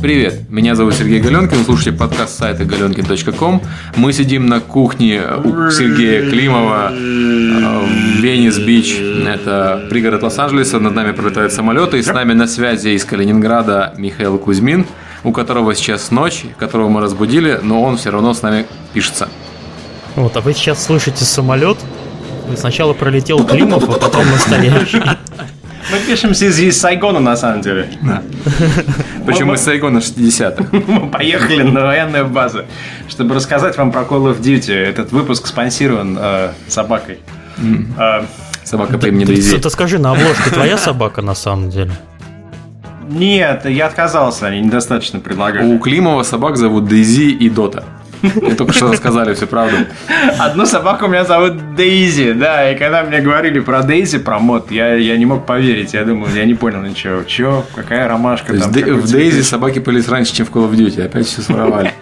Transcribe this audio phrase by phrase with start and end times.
[0.00, 3.62] Привет, меня зовут Сергей Галенкин, слушайте подкаст сайта galenkin.com.
[3.96, 8.94] Мы сидим на кухне у Сергея Климова э, в Венес-Бич,
[9.26, 14.38] это пригород Лос-Анджелеса, над нами пролетают самолеты, и с нами на связи из Калининграда Михаил
[14.38, 14.86] Кузьмин,
[15.24, 19.28] у которого сейчас ночь, которого мы разбудили, но он все равно с нами пишется.
[20.14, 21.78] Вот, а вы сейчас слышите самолет,
[22.54, 25.02] сначала пролетел Климов, а потом настоящий.
[25.90, 27.88] Мы пишемся из, из Сайгона, на самом деле.
[28.02, 28.22] Да.
[29.26, 32.64] Причем из Сайгона 60 Мы поехали на военную базу,
[33.08, 34.74] чтобы рассказать вам про Call of Duty.
[34.74, 37.20] Этот выпуск спонсирован э, собакой.
[37.58, 37.86] Mm.
[37.98, 38.26] Э,
[38.64, 39.58] Собака по имени Дейзи.
[39.58, 41.92] Ты скажи, на обложке твоя собака на самом деле?
[43.08, 45.72] Нет, я отказался, они недостаточно предлагали.
[45.72, 47.84] У Климова собак зовут Дейзи и Дота.
[48.22, 49.76] Мне только что рассказали всю правду.
[50.38, 54.94] Одну собаку меня зовут Дейзи, да, и когда мне говорили про Дейзи, про мод, я,
[54.94, 58.72] я не мог поверить, я думал, я не понял ничего, чё, какая ромашка То там.
[58.72, 61.92] Есть в Дейзи собаки появились раньше, чем в Call of Duty, опять все своровали.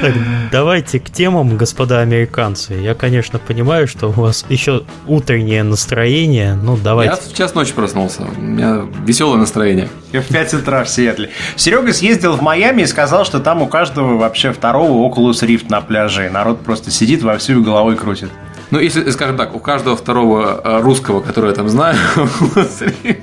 [0.00, 0.14] Так,
[0.52, 2.74] давайте к темам, господа американцы.
[2.74, 6.54] Я, конечно, понимаю, что у вас еще утреннее настроение.
[6.54, 7.14] Ну, давайте.
[7.14, 8.26] Я в час ночи проснулся.
[8.36, 9.88] У меня веселое настроение.
[10.12, 11.30] Я в 5 утра в Сиэтле.
[11.56, 15.80] Серега съездил в Майами и сказал, что там у каждого вообще второго Oculus Rift на
[15.80, 16.26] пляже.
[16.26, 18.30] И народ просто сидит во всю головой крутит.
[18.70, 23.22] Ну, если, скажем так, у каждого второго э, русского, которого я там знаю, Oculus Rift.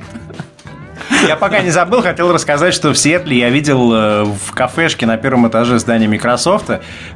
[1.27, 5.17] Я пока не забыл, хотел рассказать, что в Сиэтле я видел э, в кафешке на
[5.17, 6.69] первом этаже здания Microsoft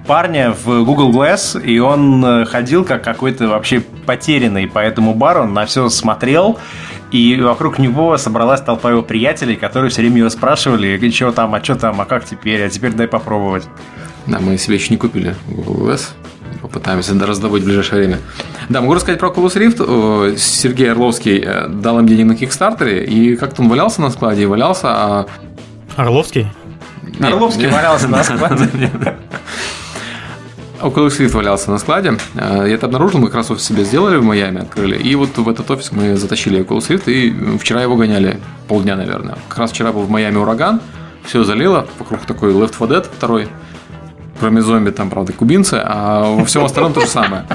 [0.05, 5.41] парня в Google Glass, и он э, ходил как какой-то вообще потерянный по этому бару,
[5.41, 6.57] он на все смотрел,
[7.11, 11.63] и вокруг него собралась толпа его приятелей, которые все время его спрашивали, что там, а
[11.63, 13.67] что там, а как теперь, а теперь дай попробовать.
[14.25, 16.09] Да, мы себе еще не купили Google Glass.
[16.61, 18.19] Попытаемся раздобыть в ближайшее время.
[18.69, 20.37] Да, могу рассказать про Oculus Rift.
[20.37, 24.45] Сергей Орловский э, дал им денег на Кикстартере, и как-то он валялся на складе, и
[24.45, 25.25] валялся, а...
[25.95, 26.47] Орловский?
[27.03, 27.73] Нет, Орловский нет.
[27.73, 28.69] валялся на складе.
[30.81, 32.17] Oculus Rift валялся на складе.
[32.35, 34.97] Э, я это обнаружил, мы как раз офис себе сделали в Майами, открыли.
[34.97, 39.37] И вот в этот офис мы затащили Oculus Rift, и вчера его гоняли полдня, наверное.
[39.49, 40.81] Как раз вчера был в Майами ураган,
[41.25, 43.47] все залило, вокруг такой Left 4 Dead второй,
[44.39, 47.45] Кроме зомби, там, правда, кубинцы, а во всем остальном то же самое.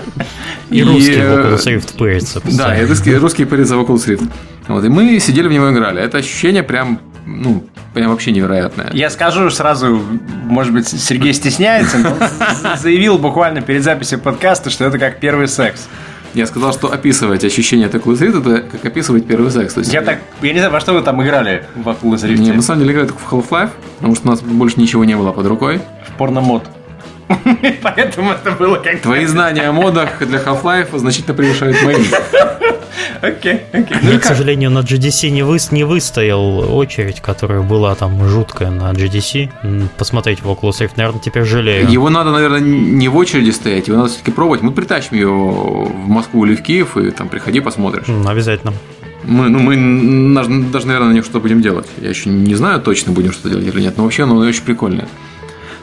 [0.71, 2.57] И, и русские в Oculus Rift.
[2.57, 4.29] Да, и русские, русские пырятся в Oculus Rift.
[4.69, 6.03] Вот, и мы сидели в него играли.
[6.03, 8.91] Это ощущение прям, ну, прям вообще невероятное.
[8.93, 10.01] Я скажу сразу,
[10.45, 12.17] может быть, Сергей стесняется, но
[12.77, 15.87] заявил буквально перед записью подкаста, что это как первый секс.
[16.35, 19.75] Я сказал, что описывать ощущение от Oculus Rift это как описывать первый секс.
[19.75, 19.93] То есть...
[19.93, 22.39] Я так, я не знаю, во что вы там играли в Oculus Rift?
[22.39, 25.17] Не, на самом деле играли только в Half-Life, потому что у нас больше ничего не
[25.17, 25.81] было под рукой.
[26.09, 26.65] В порномод.
[27.83, 31.97] Поэтому это было как Твои знания о модах для Half-Life значительно превышают мои.
[33.21, 33.97] Окей, окей.
[34.03, 38.91] Я, к сожалению, на GDC не, вы, не выстоял очередь, которая была там жуткая на
[38.93, 39.89] GDC.
[39.97, 41.89] Посмотреть в Oculus Rift, наверное, теперь жалею.
[41.89, 44.63] Его надо, наверное, не в очереди стоять, его надо все-таки пробовать.
[44.63, 48.07] Мы притащим его в Москву или в Киев, и там приходи, посмотришь.
[48.27, 48.73] Обязательно.
[49.25, 51.87] Мы, ну, мы даже, наверное, на них что будем делать.
[51.99, 55.07] Я еще не знаю точно, будем что делать или нет, но вообще оно очень прикольное.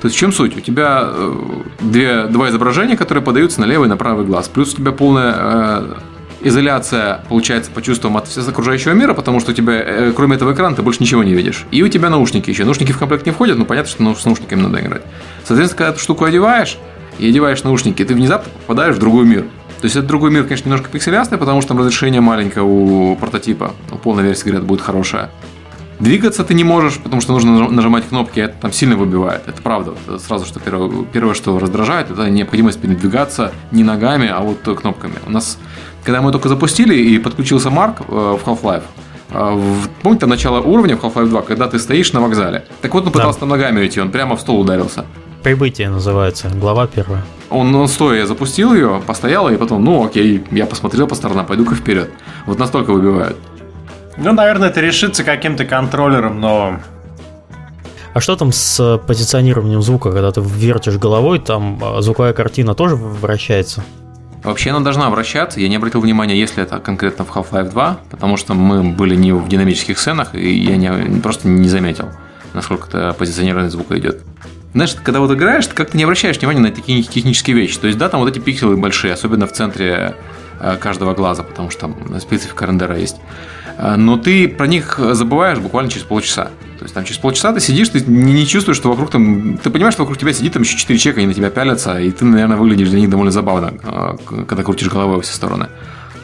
[0.02, 0.56] То есть в чем суть?
[0.56, 1.34] У тебя э,
[1.82, 4.48] две, два изображения, которые подаются на левый и на правый глаз.
[4.48, 5.94] Плюс у тебя полная э,
[6.42, 10.76] изоляция, получается, по чувствам от окружающего мира, потому что у тебя, э, кроме этого экрана,
[10.76, 11.66] ты больше ничего не видишь.
[11.72, 12.64] И у тебя наушники еще.
[12.64, 15.02] Наушники в комплект не входят, но понятно, что с наушниками надо играть.
[15.44, 16.78] Соответственно, когда эту штуку одеваешь
[17.18, 19.42] и одеваешь наушники, ты внезапно попадаешь в другой мир.
[19.82, 23.74] То есть, этот другой мир, конечно, немножко пикселястый, потому что там разрешение маленькое у прототипа.
[23.92, 25.30] У полной версии, говорят, будет хорошая.
[26.00, 29.44] Двигаться ты не можешь, потому что нужно нажимать кнопки, это там сильно выбивает.
[29.48, 29.94] Это правда.
[30.08, 35.16] Это сразу, что первое, первое, что раздражает, это необходимость передвигаться не ногами, а вот кнопками.
[35.28, 35.58] У нас,
[36.04, 38.84] когда мы только запустили и подключился Марк э, в Half-Life,
[39.32, 42.64] э, в, помните, там начало уровня в Half-Life 2, когда ты стоишь на вокзале.
[42.82, 43.42] Так вот, он пытался да.
[43.42, 45.06] там ногами уйти, он прямо в стол ударился.
[45.44, 47.24] Прибытие называется, глава первая.
[47.50, 51.76] Он, он стоя запустил ее, постоял, и потом, ну окей, я посмотрел по сторонам, пойду-ка
[51.76, 52.12] вперед.
[52.46, 53.38] Вот настолько выбивают.
[54.20, 56.80] Ну, наверное, это решится каким-то контроллером, но...
[58.14, 62.96] А что там с позиционированием звука, когда ты вертишь головой, там а, звуковая картина тоже
[62.96, 63.84] вращается?
[64.44, 65.60] Вообще она должна вращаться.
[65.60, 69.32] Я не обратил внимания, если это конкретно в Half-Life 2, потому что мы были не
[69.32, 72.10] в динамических сценах, и я не, просто не заметил,
[72.54, 74.24] насколько это позиционирование звука идет.
[74.74, 77.80] Знаешь, когда вот играешь, ты как-то не обращаешь внимания на такие технические вещи.
[77.80, 80.16] То есть, да, там вот эти пикселы большие, особенно в центре
[80.60, 83.18] э, каждого глаза, потому что там специфика рендера есть.
[83.82, 86.52] А, но ты про них забываешь буквально через полчаса.
[86.78, 89.58] То есть там через полчаса ты сидишь, ты не, чувствуешь, что вокруг там...
[89.58, 92.12] Ты понимаешь, что вокруг тебя сидит там еще четыре человека, они на тебя пялятся, и
[92.12, 94.18] ты, наверное, выглядишь для них довольно забавно, а,
[94.48, 95.70] когда крутишь головой во все стороны.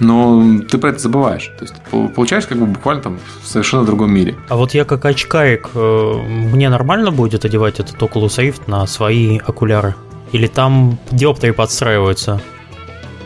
[0.02, 1.50] но ты про это забываешь.
[1.58, 1.76] То есть
[2.14, 4.36] получаешь как бы буквально там в совершенно другом мире.
[4.50, 9.38] А вот я как очкарик, э, мне нормально будет одевать этот Oculus Rift на свои
[9.38, 9.96] окуляры?
[10.34, 12.42] Или там диоптрии подстраиваются?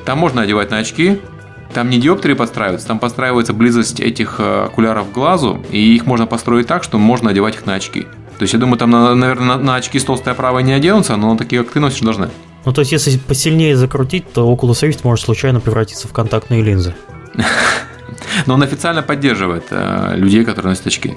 [0.06, 1.20] Там можно одевать на очки,
[1.74, 6.26] там не диоптрии подстраиваются, там подстраивается близость этих э, окуляров к глазу, и их можно
[6.26, 8.02] построить так, что можно одевать их на очки.
[8.38, 11.36] То есть я думаю, там, наверное, на, на очки с толстой оправой не оденутся, но
[11.36, 12.30] такие, как ты носишь, должны.
[12.66, 16.96] Ну, то есть, если посильнее закрутить, то Oculus Rift может случайно превратиться в контактные линзы.
[18.46, 21.10] Но он официально поддерживает э, людей, которые носят очки.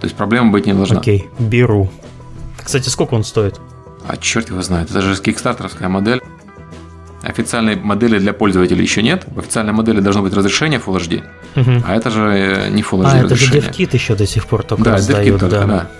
[0.00, 0.98] То есть проблема быть не должна.
[0.98, 1.90] Окей, беру.
[2.62, 3.60] Кстати, сколько он стоит?
[4.06, 4.90] А черт его знает.
[4.90, 6.22] Это же кикстартерская модель.
[7.22, 9.24] Официальной модели для пользователей еще нет.
[9.26, 11.24] В официальной модели должно быть разрешение Full HD.
[11.56, 11.84] Угу.
[11.86, 13.58] А это же э, не Full HD а, разрешение.
[13.58, 15.40] это же DevKit еще до сих пор только да, раздает.
[15.40, 15.90] Только, да, да.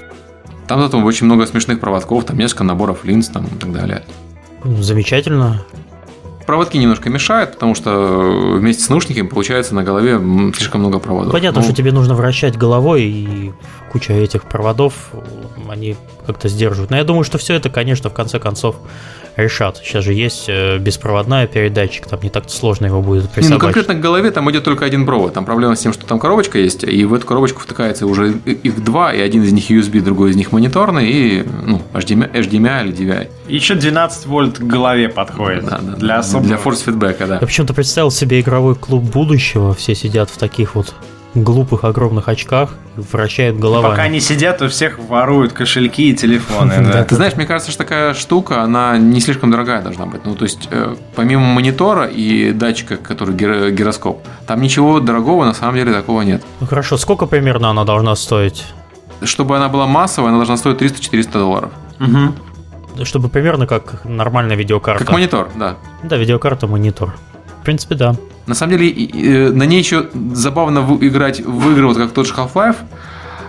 [0.67, 4.05] Там зато очень много смешных проводков, там несколько наборов линз там, и так далее.
[4.65, 5.65] Замечательно.
[6.47, 10.21] Проводки немножко мешают, потому что вместе с наушниками получается на голове
[10.55, 11.33] слишком много проводов.
[11.33, 13.53] Понятно, ну, что тебе нужно вращать головой, и
[13.93, 15.11] куча этих проводов,
[15.69, 15.97] они
[16.27, 16.91] как-то сдерживают.
[16.91, 18.77] Но я думаю, что все это, конечно, в конце концов
[19.37, 19.79] решат.
[19.79, 23.51] Сейчас же есть э, беспроводная передатчик, там не так сложно его будет присобачить.
[23.51, 25.35] Не, ну конкретно к голове там идет только один провод.
[25.35, 28.85] Там проблема с тем, что там коробочка есть, и в эту коробочку втыкается уже их
[28.85, 32.97] два, и один из них USB, другой из них мониторный, и ну, HDMI, HDMI или
[32.97, 33.29] DVI.
[33.49, 35.65] Еще 12 вольт к голове подходит.
[35.65, 36.47] Да, да, для, особого...
[36.47, 37.35] для форс фидбэка, да.
[37.35, 40.95] Я почему-то представил себе игровой клуб будущего, все сидят в таких вот
[41.35, 43.91] глупых огромных очках вращают головами.
[43.93, 46.75] пока они сидят, у всех воруют кошельки и телефоны.
[46.91, 47.05] Да.
[47.05, 50.25] Ты знаешь, мне кажется, что такая штука, она не слишком дорогая должна быть.
[50.25, 55.77] Ну, то есть, э, помимо монитора и датчика, который гироскоп, там ничего дорогого на самом
[55.77, 56.43] деле такого нет.
[56.59, 58.67] Ну хорошо, сколько примерно она должна стоить?
[59.23, 61.71] Чтобы она была массовая, она должна стоить 300-400 долларов.
[62.01, 63.05] Угу.
[63.05, 65.05] Чтобы примерно как нормальная видеокарта.
[65.05, 65.77] Как монитор, да.
[66.03, 67.15] Да, видеокарта, монитор.
[67.61, 68.17] В принципе, да.
[68.51, 72.35] На самом деле, э, на ней еще забавно играть в игры, вот как тот же
[72.35, 72.79] Half-Life,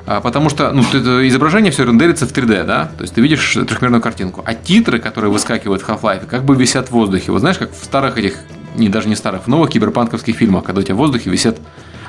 [0.05, 3.53] а, потому что ну, это изображение все рендерится в 3D, да, то есть ты видишь
[3.53, 7.31] трехмерную картинку, а титры, которые выскакивают в Half-Life, как бы висят в воздухе.
[7.31, 8.35] Вот знаешь, как в старых этих,
[8.75, 11.57] не даже не старых, в новых киберпанковских фильмах, когда у тебя в воздухе висят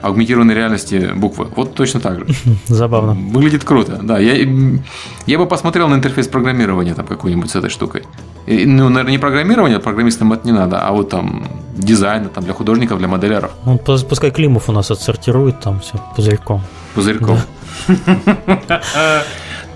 [0.02, 1.48] аугментированной реальности буквы.
[1.56, 2.26] Вот точно так же.
[2.66, 3.14] Забавно.
[3.14, 4.18] Выглядит круто, да.
[4.18, 4.46] Я,
[5.26, 8.02] я бы посмотрел на интерфейс программирования там какой-нибудь с этой штукой.
[8.46, 12.52] И, ну, наверное, не программирование, программистам это не надо, а вот там дизайн там, для
[12.52, 13.52] художников, для моделеров.
[13.64, 16.62] Ну, пускай Климов у нас отсортирует там все пузырьком.
[16.94, 17.38] Пузырьком.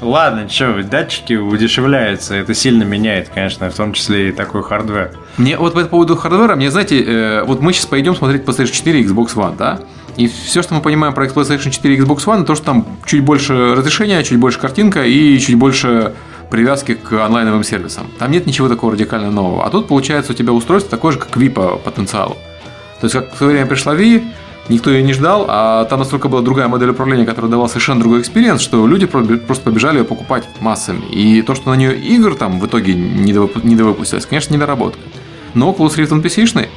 [0.03, 5.13] Ладно, что, датчики удешевляются, это сильно меняет, конечно, в том числе и такой hardware.
[5.39, 8.73] Мне вот по поводу hardware а, мне, знаете, э, вот мы сейчас пойдем смотреть PlayStation
[8.73, 9.81] 4 и Xbox One, да?
[10.17, 13.23] И все, что мы понимаем про PlayStation 4 и Xbox One, то, что там чуть
[13.23, 16.15] больше разрешения, чуть больше картинка и чуть больше
[16.51, 18.07] привязки к онлайновым сервисам.
[18.19, 19.67] Там нет ничего такого радикально нового.
[19.67, 22.37] А тут, получается, у тебя устройство такое же, как Wii по потенциалу.
[23.01, 24.25] То есть, как в свое время пришла Wii,
[24.69, 28.21] никто ее не ждал, а там настолько была другая модель управления, которая давала совершенно другой
[28.21, 31.05] experience, что люди просто побежали ее покупать массами.
[31.11, 35.01] И то, что на нее игр там в итоге не довыпустилось, конечно, недоработка.
[35.53, 36.69] Но Oculus Rift он PC-шный,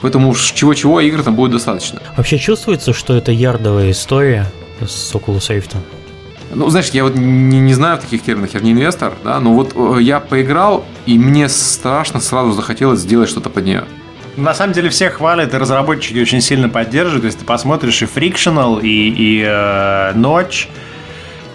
[0.00, 2.00] Поэтому уж чего-чего игр там будет достаточно.
[2.16, 4.46] Вообще чувствуется, что это ярдовая история
[4.80, 5.76] с Oculus Rift?
[6.54, 9.52] Ну, знаешь, я вот не, не знаю таких терминах, я же не инвестор, да, но
[9.52, 13.84] вот э, я поиграл, и мне страшно сразу захотелось сделать что-то под нее.
[14.36, 17.22] На самом деле все хвалят, и разработчики очень сильно поддерживают.
[17.22, 20.68] То есть ты посмотришь и Frictional, и, и э, Notch,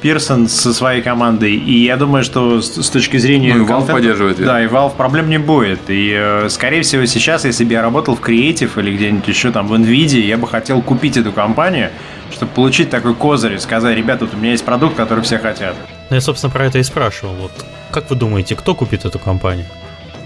[0.04, 1.56] Пирсон со своей командой.
[1.56, 3.56] И я думаю, что с, с точки зрения...
[3.56, 4.38] Ну, и Valve поддерживает.
[4.38, 5.80] Да, и Valve проблем не будет.
[5.88, 9.66] И, э, скорее всего, сейчас, если бы я работал в Creative или где-нибудь еще там
[9.68, 11.90] в NVIDIA, я бы хотел купить эту компанию,
[12.34, 15.74] чтобы получить такой козырь и сказать, ребята, тут у меня есть продукт, который все хотят.
[16.10, 17.36] Ну, я, собственно, про это и спрашивал.
[17.36, 17.52] Вот
[17.90, 19.66] как вы думаете, кто купит эту компанию?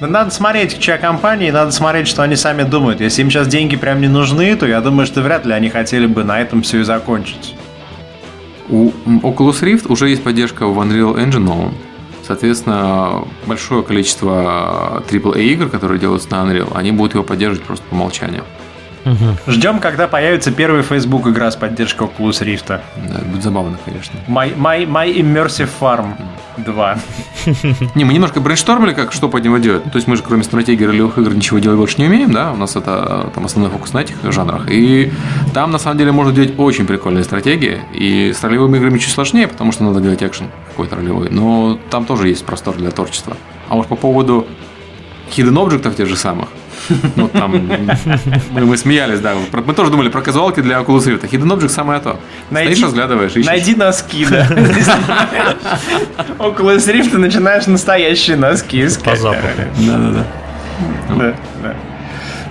[0.02, 3.00] Надо смотреть, чья компания, и надо смотреть, что они сами думают.
[3.00, 6.08] Если им сейчас деньги прям не нужны, то я думаю, что вряд ли они хотели
[6.08, 7.56] бы на этом все и закончить.
[8.70, 8.92] У
[9.24, 11.74] Oculus Rift уже есть поддержка в Unreal Engine новом.
[12.26, 17.96] Соответственно, большое количество AAA игр, которые делаются на Unreal, они будут его поддерживать просто по
[17.96, 18.44] умолчанию.
[19.08, 19.52] Угу.
[19.54, 22.68] Ждем, когда появится первый Facebook игра с поддержкой Oculus Rift.
[22.68, 22.82] Да,
[23.26, 24.20] будет забавно, конечно.
[24.28, 26.14] My, my, my Immersive Farm
[26.58, 27.00] 2.
[27.96, 29.84] Не, мы немножко брейнштормили, как что под него делать.
[29.86, 32.52] То есть мы же кроме стратегии ролевых игр ничего делать больше не умеем, да?
[32.52, 34.70] У нас это там основной фокус на этих жанрах.
[34.70, 35.12] И
[35.54, 37.80] там на самом деле можно делать очень прикольные стратегии.
[37.94, 41.30] И с ролевыми играми чуть сложнее, потому что надо делать экшен какой-то ролевой.
[41.30, 43.38] Но там тоже есть простор для творчества.
[43.70, 44.48] А уж по поводу
[45.30, 46.50] hidden объектов тех же самых,
[47.16, 47.68] ну, там,
[48.52, 49.34] мы, мы смеялись, да.
[49.52, 51.30] Мы тоже думали про казуалки для Oculus Rift.
[51.30, 52.20] Hidden Object самое то.
[52.50, 53.46] Найди, Стоишь, разглядываешь, ищешь.
[53.46, 54.48] Найди носки, да.
[56.40, 59.06] Oculus Rift ты начинаешь настоящие носки искать.
[59.06, 59.48] По запаху.
[59.80, 60.26] Да-да-да.
[61.10, 61.76] Да, да.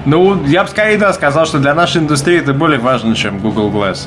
[0.04, 3.70] Ну, я бы скорее да, сказал, что для нашей индустрии это более важно, чем Google
[3.70, 4.06] Glass.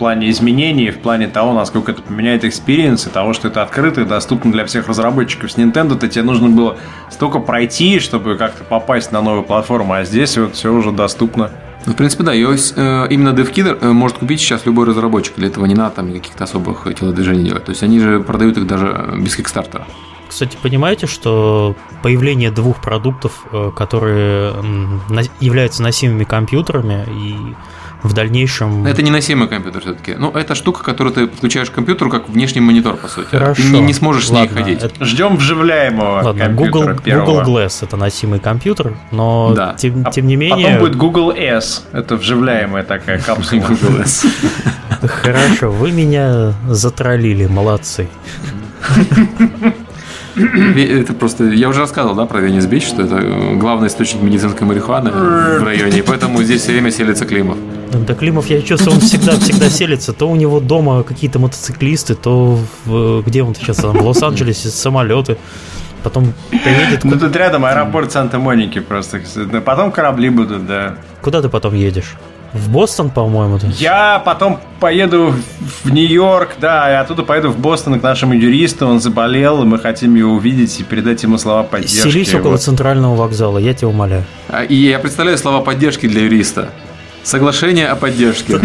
[0.00, 4.00] В плане изменений, в плане того, насколько это поменяет experience, и того, что это открыто
[4.00, 5.52] и доступно для всех разработчиков.
[5.52, 6.78] С Nintendo-то тебе нужно было
[7.10, 11.50] столько пройти, чтобы как-то попасть на новую платформу, а здесь вот все уже доступно.
[11.84, 15.34] Ну, в принципе, да, iOS, э, именно DevKit э, может купить сейчас любой разработчик.
[15.36, 17.66] Для этого не надо там каких-то особых телодвижений делать.
[17.66, 19.82] То есть они же продают их даже э, без Kickstarter.
[20.30, 23.44] Кстати, понимаете, что появление двух продуктов,
[23.76, 24.54] которые
[25.40, 27.36] являются носимыми компьютерами и
[28.02, 28.86] в дальнейшем...
[28.86, 30.14] Это не носимый компьютер все-таки.
[30.14, 33.28] Ну, это штука, которую ты подключаешь к компьютеру как внешний монитор, по сути.
[33.30, 33.62] Хорошо.
[33.62, 34.82] Ты не, не сможешь Ладно, с ней ходить.
[34.82, 35.04] Это...
[35.04, 39.74] Ждем вживляемого Ладно, Google, Google Glass это носимый компьютер, но да.
[39.74, 40.66] тем, а тем не менее...
[40.66, 41.86] Потом будет Google S.
[41.92, 43.60] Это вживляемая такая капсула.
[43.60, 44.26] Google S.
[45.02, 48.08] Хорошо, вы меня затроллили, молодцы.
[50.76, 51.44] Это просто...
[51.44, 55.62] Я уже рассказывал, да, про Венес Бич, что это э, главный источник медицинской марихуаны в
[55.62, 57.58] районе, и поэтому здесь все время селится Климов.
[58.06, 60.12] Да Климов, я чувствую, он всегда, всегда селится.
[60.12, 65.36] То у него дома какие-то мотоциклисты, то в, где он сейчас, там, в Лос-Анджелесе самолеты.
[66.02, 67.04] Потом приедет...
[67.04, 69.20] Ну тут рядом аэропорт Санта-Моники просто.
[69.64, 70.96] Потом корабли будут, да.
[71.20, 72.14] Куда ты потом едешь?
[72.52, 73.58] В Бостон, по-моему.
[73.78, 75.34] Я потом поеду
[75.84, 78.88] в Нью-Йорк, да, и оттуда поеду в Бостон к нашему юристу.
[78.88, 82.10] Он заболел, и мы хотим его увидеть и передать ему слова поддержки.
[82.10, 82.62] Селись около вот.
[82.62, 84.24] центрального вокзала, я тебя умоляю.
[84.48, 86.70] А, и я представляю слова поддержки для юриста.
[87.22, 88.58] Соглашение о поддержке.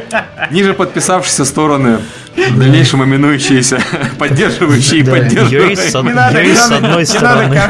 [0.50, 1.98] Ниже подписавшиеся стороны,
[2.36, 3.80] в дальнейшем именующиеся
[4.18, 6.56] поддерживающие и поддерживающие.
[6.56, 7.60] с одной стороны.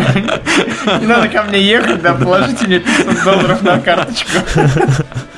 [1.00, 4.30] Не надо ко мне ехать, да, положите мне 500 долларов на карточку.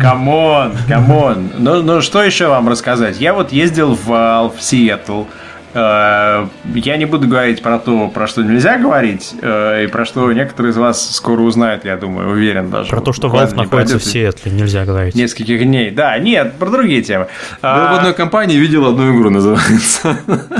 [0.00, 1.50] Come on, come on.
[1.58, 3.20] Ну, ну, что еще вам рассказать?
[3.20, 5.24] Я вот ездил в Valve, в Сиэтл.
[5.72, 10.72] Я не буду говорить про то, про что нельзя говорить, э, и про что некоторые
[10.72, 12.90] из вас скоро узнают, я думаю, уверен даже.
[12.90, 15.14] Про то, что Valve находится в Сиэтле, нельзя говорить.
[15.14, 15.92] Нескольких дней.
[15.92, 17.28] Да, нет, про другие темы.
[17.62, 20.16] Был в одной компании видел одну игру, называется.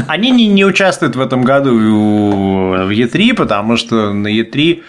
[0.06, 4.82] Они не, не участвуют в этом году в E3, потому что на E3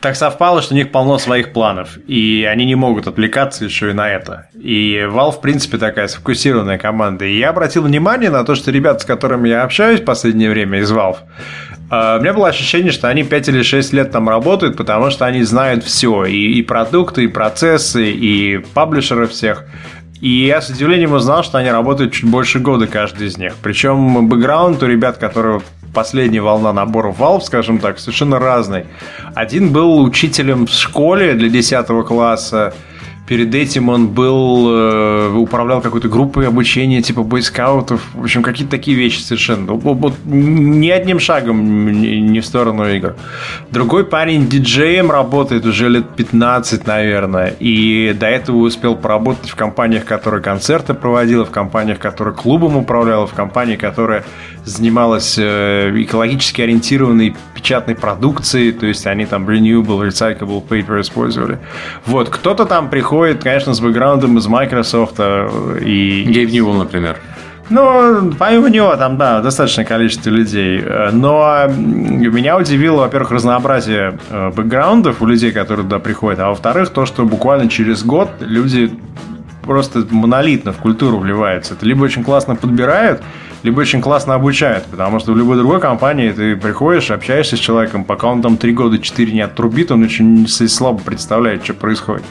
[0.00, 3.92] так совпало, что у них полно своих планов, и они не могут отвлекаться еще и
[3.92, 4.48] на это.
[4.54, 7.24] И Valve, в принципе, такая сфокусированная команда.
[7.24, 10.80] И я обратил внимание на то, что ребята, с которыми я общаюсь в последнее время
[10.80, 11.18] из Valve,
[11.90, 15.26] э, у меня было ощущение, что они 5 или 6 лет там работают, потому что
[15.26, 19.64] они знают все, и, и продукты, и процессы, и паблишеры всех.
[20.20, 23.54] И я с удивлением узнал, что они работают чуть больше года каждый из них.
[23.62, 25.60] Причем бэкграунд у ребят, которые
[25.94, 28.86] последняя волна набора Valve, скажем так, совершенно разный.
[29.34, 32.74] Один был учителем в школе для 10 класса,
[33.28, 38.00] Перед этим он был, э, управлял какой-то группой обучения типа бойскаутов.
[38.14, 39.74] В общем, какие-то такие вещи совершенно.
[39.74, 43.16] Вот, ни одним шагом не в сторону игр.
[43.70, 47.54] Другой парень диджеем работает уже лет 15, наверное.
[47.60, 53.26] И до этого успел поработать в компаниях, которые концерты проводила, в компаниях, которые клубом управляла,
[53.26, 54.24] в компании, которая
[54.64, 58.72] занималась э, экологически ориентированной печатной продукцией.
[58.72, 61.58] То есть они там renewable, recyclable paper использовали.
[62.06, 66.22] Вот, кто-то там приходит приходит, конечно, с бэкграундом из Microsoft э, и...
[66.22, 67.16] Гейб Ньюэлл, например.
[67.68, 70.82] Ну, помимо него там, да, достаточное количество людей.
[71.12, 77.06] Но меня удивило, во-первых, разнообразие э, бэкграундов у людей, которые туда приходят, а во-вторых, то,
[77.06, 78.90] что буквально через год люди
[79.62, 81.74] просто монолитно в культуру вливаются.
[81.74, 83.20] Это либо очень классно подбирают,
[83.64, 88.04] либо очень классно обучают, потому что в любой другой компании ты приходишь, общаешься с человеком,
[88.04, 92.24] пока он там три года, четыре не отрубит, он очень слабо представляет, что происходит.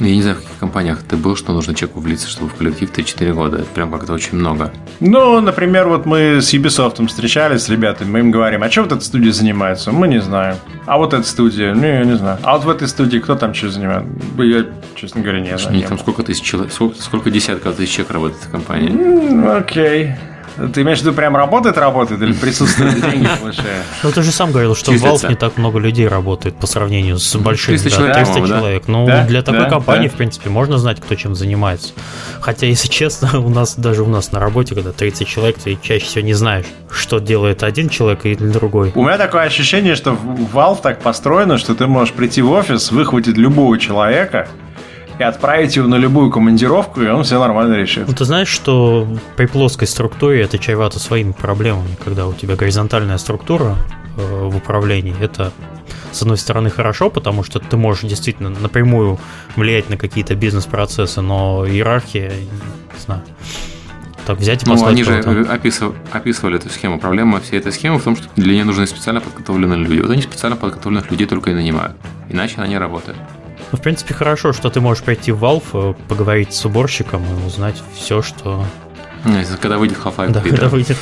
[0.00, 2.90] Я не знаю, в каких компаниях ты был, что нужно человеку влиться, чтобы в коллектив
[2.90, 3.58] 3-4 года.
[3.58, 4.72] Это прям как-то очень много.
[5.00, 8.92] Ну, например, вот мы с Ubisoft встречались с ребятами, мы им говорим, а что вот
[8.92, 9.92] эта студия занимается?
[9.92, 10.56] Мы не знаем.
[10.86, 11.74] А вот эта студия?
[11.74, 12.38] Ну, я не знаю.
[12.42, 14.04] А вот в этой студии кто там что занимает?
[14.38, 15.82] Я, честно говоря, не знаю.
[15.86, 19.56] Там сколько тысяч человек, сколько, сколько десятков тысяч человек работает в компании?
[19.56, 20.06] Окей.
[20.06, 20.29] Okay.
[20.72, 23.84] Ты имеешь в виду прям работает, работает или присутствует деньги получает?
[24.02, 27.18] Ну ты же сам говорил, что в Valve не так много людей работает по сравнению
[27.18, 27.76] с большими.
[27.76, 28.16] 300 человек.
[28.16, 28.82] 300 человек.
[28.86, 31.92] Ну, для такой компании, в принципе, можно знать, кто чем занимается.
[32.40, 36.04] Хотя, если честно, у нас даже у нас на работе, когда 30 человек, ты чаще
[36.04, 38.92] всего не знаешь, что делает один человек или другой.
[38.94, 40.16] У меня такое ощущение, что
[40.52, 44.48] Valve так построено, что ты можешь прийти в офис, выхватить любого человека,
[45.20, 48.08] и отправить его на любую командировку, и он все нормально решит.
[48.08, 53.18] Ну, ты знаешь, что при плоской структуре это чревато своими проблемами, когда у тебя горизонтальная
[53.18, 53.76] структура
[54.16, 55.52] э, в управлении, это
[56.12, 59.18] с одной стороны хорошо, потому что ты можешь действительно напрямую
[59.56, 63.22] влиять на какие-то бизнес-процессы, но иерархия, не знаю,
[64.26, 65.52] так взять и Ну, послать они же кого-то.
[65.52, 66.98] описыв- описывали эту схему.
[66.98, 70.00] Проблема всей этой схемы в том, что для нее нужны специально подготовленные люди.
[70.00, 71.96] Вот они специально подготовленных людей только и нанимают.
[72.28, 73.16] Иначе она не работает.
[73.72, 77.46] Ну, в принципе, хорошо, что ты можешь прийти в Valve, э, поговорить с уборщиком и
[77.46, 78.64] узнать все, что...
[79.24, 80.68] Ну, Когда выйдет Half-Life Да, 3, когда да.
[80.70, 80.96] выйдет.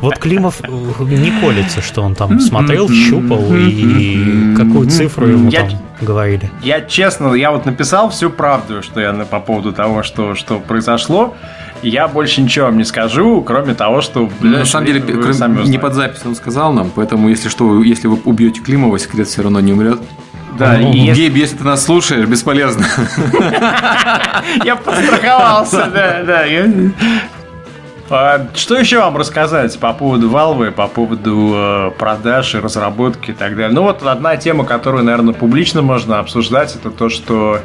[0.00, 5.68] Вот Климов э, не колется, что он там смотрел, щупал и какую цифру ему там
[6.00, 6.50] говорили.
[6.62, 11.34] Я честно, я вот написал всю правду, что я по поводу того, что, что произошло.
[11.82, 14.30] Я больше ничего вам не скажу, кроме того, что...
[14.40, 18.18] Ну, На самом деле, не под запись он сказал нам, поэтому если что, если вы
[18.24, 20.00] убьете Климова, секрет все равно не умрет.
[20.58, 22.86] Да, Ну, и Гейб, если ты нас слушаешь, бесполезно.
[24.64, 26.44] Я подстраховался, да, да.
[28.08, 33.34] А, Что еще вам рассказать по поводу Valve, по поводу э, продаж и разработки и
[33.34, 33.74] так далее?
[33.74, 37.60] Ну вот одна тема, которую, наверное, публично можно обсуждать, это то, что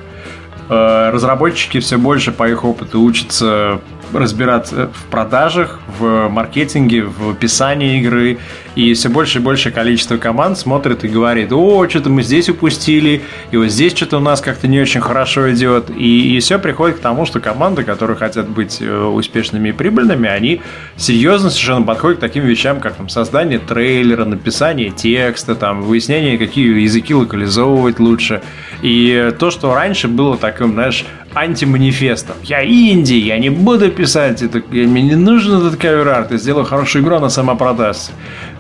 [0.68, 3.80] э, разработчики все больше по их опыту учатся
[4.14, 8.40] разбираться в продажах, в маркетинге, в описании игры.
[8.76, 13.22] И все больше и больше количество команд смотрит и говорит, о, что-то мы здесь упустили,
[13.52, 15.90] и вот здесь что-то у нас как-то не очень хорошо идет.
[15.90, 20.62] И, все приходит к тому, что команды, которые хотят быть э, успешными и прибыльными, они
[20.96, 26.82] серьезно совершенно подходят к таким вещам, как там, создание трейлера, написание текста, там, выяснение, какие
[26.82, 28.42] языки локализовывать лучше.
[28.82, 32.36] И то, что раньше было таким, знаешь, антиманифестом.
[32.44, 36.66] Я инди, я не буду писать, это, мне не нужен этот cover art, я сделаю
[36.66, 38.12] хорошую игру, она сама продастся.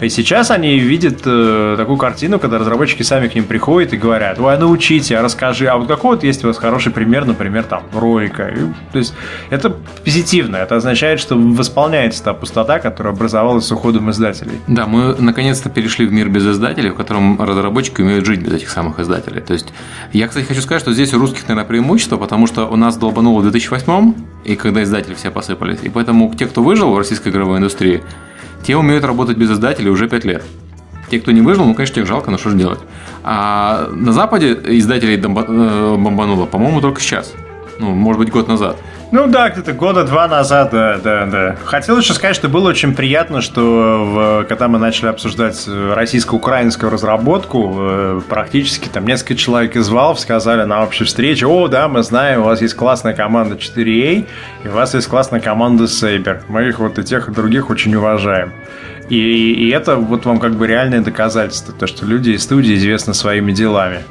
[0.01, 4.39] И сейчас они видят э, такую картину, когда разработчики сами к ним приходят и говорят,
[4.39, 7.83] ой, научите, а расскажи, а вот какой вот есть у вас хороший пример, например, там,
[7.93, 8.47] ролика.
[8.47, 8.59] И,
[8.91, 9.13] то есть
[9.51, 14.59] это позитивно, это означает, что восполняется та пустота, которая образовалась с уходом издателей.
[14.67, 18.71] Да, мы наконец-то перешли в мир без издателей, в котором разработчики умеют жить без этих
[18.71, 19.41] самых издателей.
[19.41, 19.67] То есть,
[20.13, 23.41] я, кстати, хочу сказать, что здесь у русских, наверное, преимущество, потому что у нас долбануло
[23.41, 24.13] в 2008
[24.45, 25.79] и когда издатели все посыпались.
[25.83, 28.01] И поэтому те, кто выжил в российской игровой индустрии,
[28.63, 30.43] те умеют работать без издателей уже 5 лет.
[31.09, 32.79] Те, кто не выжил, ну, конечно, тех жалко, но что же делать.
[33.23, 37.33] А на Западе издателей э, бомбануло, по-моему, только сейчас.
[37.79, 38.77] Ну, может быть, год назад.
[39.11, 41.55] Ну да, где-то года два назад, да, да, да.
[41.65, 44.05] Хотел еще сказать, что было очень приятно, что
[44.41, 50.17] в- когда мы начали обсуждать э, российско-украинскую разработку, э, практически там несколько человек из Valve
[50.17, 54.25] сказали на общей встрече, о, да, мы знаем, у вас есть классная команда 4A,
[54.63, 56.43] и у вас есть классная команда Saber.
[56.47, 58.53] Мы их вот и тех, и других очень уважаем.
[59.09, 63.13] И, и это вот вам как бы реальное доказательство, то, что люди из студии известны
[63.13, 64.03] своими делами.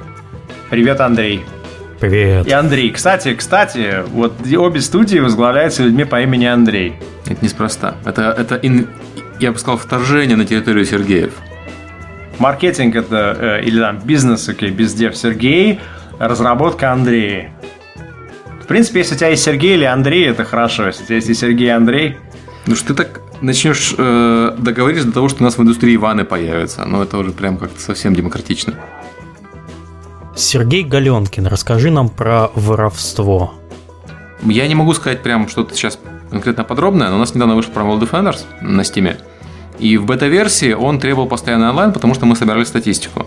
[0.68, 1.42] Привет, Андрей.
[2.00, 2.46] Привет.
[2.46, 2.90] И Андрей.
[2.90, 6.94] Кстати, кстати, вот обе студии возглавляются людьми по имени Андрей.
[7.26, 7.96] Это неспроста.
[8.06, 8.88] Это, это ин-
[9.38, 11.32] я бы сказал, вторжение на территорию Сергеев.
[12.38, 15.78] Маркетинг это, э, или там бизнес, окей, бездев Сергей,
[16.18, 17.50] разработка Андрей.
[18.62, 20.86] В принципе, если у тебя есть Сергей или Андрей, это хорошо.
[20.86, 22.16] Если у тебя есть и Сергей и Андрей,
[22.66, 26.24] Ну что ты так начнешь э, договориться до того, что у нас в индустрии Иваны
[26.24, 26.84] появятся.
[26.86, 28.74] Ну, это уже прям как-то совсем демократично.
[30.40, 33.53] Сергей Галенкин, расскажи нам про воровство.
[34.42, 35.98] Я не могу сказать прям что-то сейчас
[36.31, 39.16] конкретно подробное, но у нас недавно вышел Primal Defenders на Steam.
[39.79, 43.26] И в бета-версии он требовал постоянный онлайн, потому что мы собирали статистику.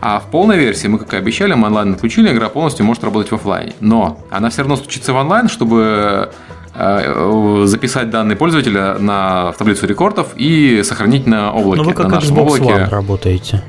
[0.00, 3.30] А в полной версии мы, как и обещали, мы онлайн отключили, игра полностью может работать
[3.30, 3.72] в офлайне.
[3.80, 6.30] Но она все равно стучится в онлайн, чтобы
[6.74, 11.82] э, записать данные пользователя на, в таблицу рекордов и сохранить на облаке.
[11.82, 12.64] Ну вы как на нашем Xbox облаке.
[12.64, 13.62] One работаете.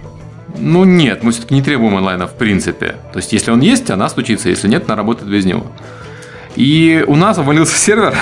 [0.58, 2.96] Ну нет, мы все-таки не требуем онлайна в принципе.
[3.13, 5.68] То есть, если он есть, она стучится, если нет, она работает без него.
[6.56, 8.15] И у нас обвалился сервер.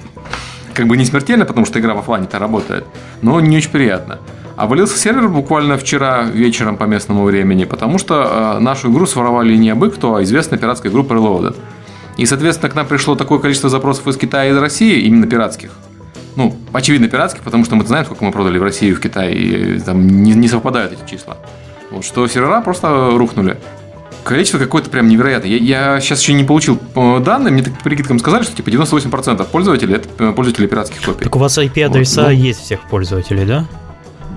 [0.74, 2.84] Как бы не смертельно, потому что игра в офлайне-то работает,
[3.20, 4.18] но не очень приятно.
[4.56, 9.70] Обвалился сервер буквально вчера вечером по местному времени, потому что э, нашу игру своровали не
[9.70, 11.56] абы кто, а известная пиратская группа Reloaded.
[12.18, 15.70] И, соответственно, к нам пришло такое количество запросов из Китая и из России, именно пиратских.
[16.36, 19.80] Ну, очевидно, пиратских, потому что мы знаем, сколько мы продали в Россию в Китае, и
[19.80, 21.36] там не, не совпадают эти числа.
[21.90, 23.58] Вот, что сервера просто рухнули.
[24.24, 25.50] Количество какое-то прям невероятное.
[25.50, 28.68] Я, я сейчас еще не получил э, данные, мне так по прикидкам сказали, что типа
[28.68, 31.24] 98% пользователей это э, пользователи пиратских копий.
[31.24, 32.34] Так у вас IP-адреса Вот, ну.
[32.34, 33.66] есть всех пользователей, да?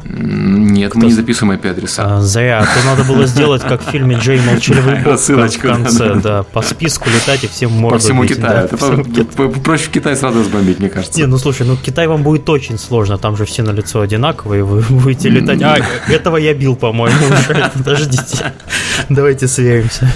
[0.07, 2.17] Нет, мы не записываем IP-адреса.
[2.17, 2.59] А, зря.
[2.59, 6.43] А то надо было сделать, как в фильме Джей Молчаливый Рассылочку, в конце, да.
[6.43, 8.65] По списку летать и всем морду По всему Китаю.
[8.65, 8.77] Это
[9.63, 11.19] проще в Китай сразу разбомбить, мне кажется.
[11.19, 14.63] Не, ну слушай, ну Китай вам будет очень сложно, там же все на лицо одинаковые,
[14.63, 15.61] вы будете летать.
[15.63, 17.17] А, этого я бил, по-моему.
[17.73, 18.53] Подождите.
[19.09, 20.11] Давайте сверимся.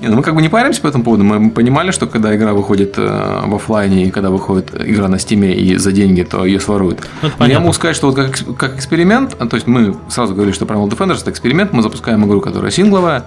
[0.00, 1.24] Не, ну мы как бы не паримся по этому поводу.
[1.24, 5.54] Мы понимали, что когда игра выходит э, в офлайне и когда выходит игра на стиме
[5.54, 7.00] и за деньги, то ее своруют.
[7.22, 10.54] Ну, Но я могу сказать, что вот как, как эксперимент, то есть мы сразу говорили,
[10.54, 13.24] что Primal Defenders это эксперимент, мы запускаем игру, которая сингловая,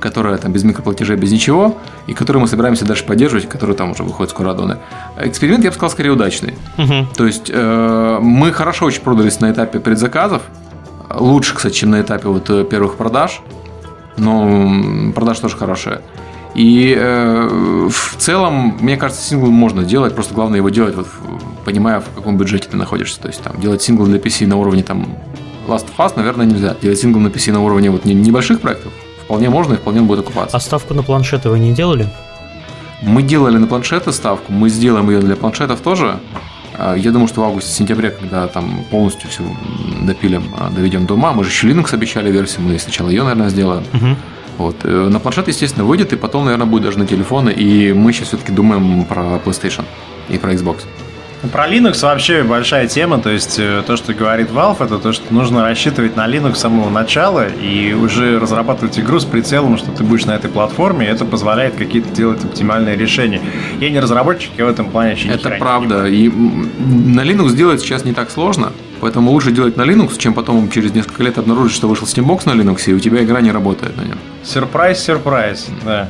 [0.00, 4.02] которая там без микроплатежей, без ничего, и которую мы собираемся дальше поддерживать, которую там уже
[4.02, 4.78] выходит скоро аддоны.
[5.18, 6.54] Эксперимент, я бы сказал, скорее удачный.
[6.76, 7.08] Мгм.
[7.16, 10.42] То есть э, мы хорошо очень продались на этапе предзаказов,
[11.14, 13.40] лучше, кстати, чем на этапе вот э, первых продаж,
[14.16, 16.02] но продаж тоже хорошая.
[16.54, 21.06] И э, в целом, мне кажется, сингл можно делать, просто главное его делать, вот,
[21.64, 23.20] понимая, в каком бюджете ты находишься.
[23.20, 25.06] То есть там делать сингл для PC на уровне там
[25.68, 26.74] Last of Us, наверное, нельзя.
[26.82, 28.92] Делать сингл на PC на уровне вот не- небольших проектов
[29.24, 30.56] вполне можно и вполне будет окупаться.
[30.56, 32.08] А ставку на планшеты вы не делали?
[33.02, 36.18] Мы делали на планшеты ставку, мы сделаем ее для планшетов тоже.
[36.76, 39.42] А, Я думаю, что в августе-сентябре, когда там полностью все
[40.02, 43.48] допилим, а, доведем до ума, мы же еще Linux обещали версию, мы сначала ее, наверное,
[43.50, 43.84] сделаем.
[43.92, 44.16] Мгм.
[44.60, 44.76] Вот.
[44.84, 47.50] э, На планшет, естественно, выйдет, и потом, наверное, будет даже на телефоны.
[47.50, 49.84] И мы сейчас все-таки думаем про PlayStation
[50.28, 50.80] и про Xbox.
[51.42, 55.12] Ну, Про Linux вообще большая тема, то есть э, то, что говорит Valve, это то,
[55.12, 59.90] что нужно рассчитывать на Linux с самого начала и уже разрабатывать игру с прицелом, что
[59.92, 63.40] ты будешь на этой платформе, и это позволяет какие-то делать оптимальные решения.
[63.80, 66.04] Я не разработчик, я в этом плане ни Это правда.
[66.04, 68.72] И на Linux делать сейчас не так сложно.
[69.00, 72.52] Поэтому лучше делать на Linux, чем потом через несколько лет обнаружить, что вышел Steambox на
[72.60, 74.18] Linux, и у тебя игра не работает на нем.
[74.44, 76.08] Сюрприз, сюрприз, да.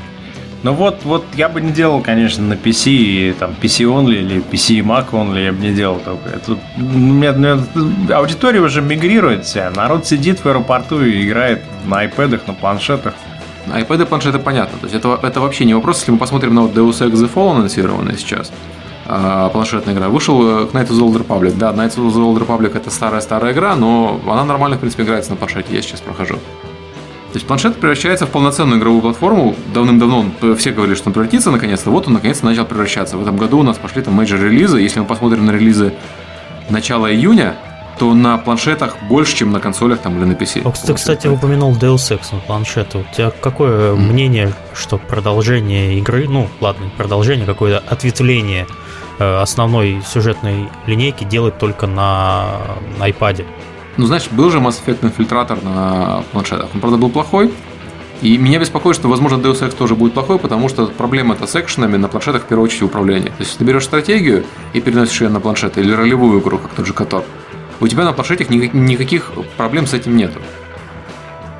[0.62, 4.42] Ну вот, вот я бы не делал, конечно, на PC, и, там, PC only или
[4.42, 6.29] PC Mac only, я бы не делал только.
[6.29, 7.59] Это, у меня- у меня
[8.14, 9.70] аудитория уже мигрирует вся.
[9.74, 13.14] Народ сидит в аэропорту и играет на iPad, на планшетах.
[13.68, 14.79] iPad и планшеты понятно.
[14.81, 16.00] То есть это, это вообще не вопрос.
[16.00, 18.53] Если мы посмотрим на вот Deus Ex The Fall анонсированная сейчас,
[19.53, 21.55] планшетная игра, вышел э, Knights of the Old Republic.
[21.57, 25.31] Да, Knights of the Old Republic это старая-старая игра, но она нормально, в принципе, играется
[25.31, 25.75] на планшете.
[25.75, 26.35] Я сейчас прохожу.
[26.35, 29.55] То есть планшет превращается в полноценную игровую платформу.
[29.73, 31.90] Давным-давно он, э, все говорили, что он превратится наконец-то.
[31.90, 33.16] Вот он наконец-то начал превращаться.
[33.16, 34.81] В этом году у нас пошли там major релизы.
[34.81, 35.92] Если мы посмотрим на релизы
[36.68, 37.57] начала июня,
[38.01, 40.62] то на планшетах больше, чем на консолях там, или на PC.
[40.64, 42.99] Ох, ты, кстати, упомянул Deus Ex на планшете.
[42.99, 48.80] У тебя какое мнение, что продолжение игры, ну, ладно, продолжение, какое-то ответвление э,
[49.21, 52.59] основной сюжетной линейки делать только на,
[52.99, 53.45] на iPad?
[53.97, 56.69] Ну, знаешь, был же Mass Effect инфильтратор на планшетах.
[56.75, 57.53] Он, правда, был плохой.
[58.23, 61.97] И меня беспокоит, что, возможно, Deus Ex тоже будет плохой, потому что проблема-то с экшенами
[61.97, 63.31] на планшетах в первую очередь управление.
[63.31, 66.87] То есть, ты берешь стратегию и переносишь ее на планшет, или ролевую игру, как тот
[66.87, 67.25] же Котор,
[67.81, 70.39] у тебя на планшете ни- никаких проблем с этим нету.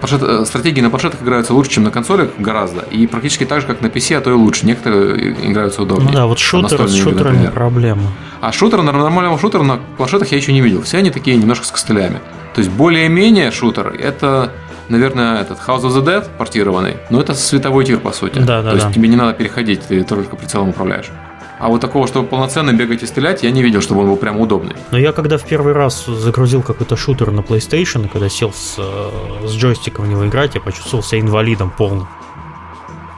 [0.00, 2.80] Планшет- э, стратегии на планшетах играются лучше, чем на консолях, гораздо.
[2.82, 4.66] И практически так же, как на PC, а то и лучше.
[4.66, 6.08] Некоторые играются удобнее.
[6.08, 7.52] Ну да, вот Там шутер с игры, шутерами например.
[7.52, 8.02] проблема.
[8.40, 10.82] А шутер, нормального шутера на планшетах я еще не видел.
[10.82, 12.20] Все они такие немножко с костылями.
[12.54, 14.52] То есть более-менее шутер это,
[14.88, 18.38] наверное, этот House of the Dead портированный, но это световой тир, по сути.
[18.38, 18.92] Да, да, То есть да.
[18.92, 21.10] тебе не надо переходить, ты только прицелом управляешь.
[21.61, 24.40] А вот такого, чтобы полноценно бегать и стрелять, я не видел, чтобы он был прям
[24.40, 24.75] удобный.
[24.90, 28.77] Но я когда в первый раз загрузил какой-то шутер на PlayStation, и когда сел с,
[28.79, 32.09] э, с джойстиком в него играть, я почувствовал себя инвалидом полным.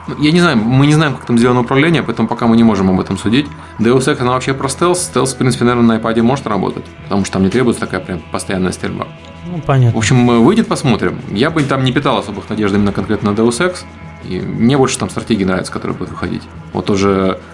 [0.07, 2.63] Ну, Я не знаю, мы не знаем, как там сделано управление, поэтому пока мы не
[2.63, 3.47] можем об этом судить.
[3.79, 5.01] Deus Ex, она вообще про стелс.
[5.03, 8.19] Стелс, в принципе, наверное, на iPad может работать, потому что там не требуется такая прям
[8.31, 9.07] постоянная стрельба.
[9.49, 9.97] Ну, В понятно.
[9.97, 11.21] общем, э, выйдет, посмотрим.
[11.31, 13.85] Я бы там не питал особых надежд именно конкретно на Deus Ex.
[14.25, 16.43] И мне больше там стратегии нравятся, которые будут выходить.
[16.73, 17.52] Вот уже э,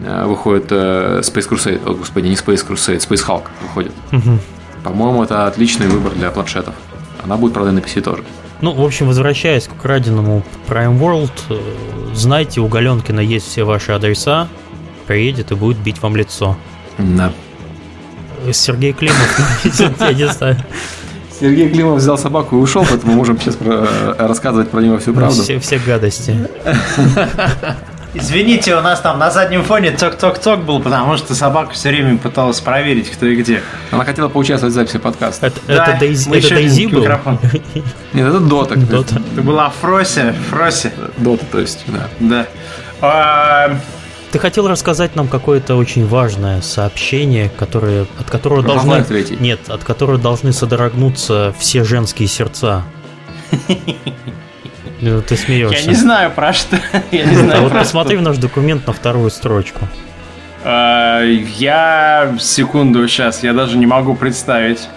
[0.00, 3.92] выходит э, Space Crusade, о, господи, не Space Crusade, Space Hulk выходит.
[4.12, 4.40] Мгм.
[4.84, 6.74] По-моему, это отличный выбор для планшетов.
[7.24, 8.22] Она будет, правда, на PC тоже.
[8.60, 11.58] Ну, в общем, возвращаясь к украденному Prime World, э,
[12.14, 14.48] знайте, у Галенкина есть все ваши адреса,
[15.06, 16.56] приедет и будет бить вам лицо.
[16.98, 17.32] Да.
[18.46, 19.64] Э, Сергей Климов,
[20.00, 20.56] я не знаю,
[21.40, 23.58] Сергей Климов взял собаку и ушел, поэтому можем сейчас
[24.18, 25.40] рассказывать про него всю правду.
[25.40, 26.48] все, все гадости.
[28.20, 32.60] Извините, у нас там на заднем фоне ток-ток-ток был, потому что собака все время пыталась
[32.60, 33.62] проверить, кто и где.
[33.92, 35.46] Она хотела поучаствовать в записи подкаста.
[35.46, 37.00] Это, Да, это Дейзи, это еще Дейзи был?
[37.00, 37.38] микрофон.
[38.12, 38.76] Нет, это Дота.
[38.76, 39.22] Дота.
[39.32, 42.08] Это была Фрося, Фрося, Дота, то есть, да.
[42.18, 42.46] да.
[43.00, 43.76] А,
[44.32, 49.04] Ты хотел рассказать нам какое-то очень важное сообщение, которое, от которого Про должны...
[49.04, 49.36] Третий.
[49.38, 52.82] Нет, от которого должны содрогнуться все женские сердца.
[55.00, 55.78] Ну, Ты смеешься.
[55.78, 56.76] я не знаю про что.
[57.12, 59.86] Я не А знаю вот про посмотри в наш документ на вторую строчку.
[60.64, 64.88] А, Я секунду сейчас, я даже не могу представить.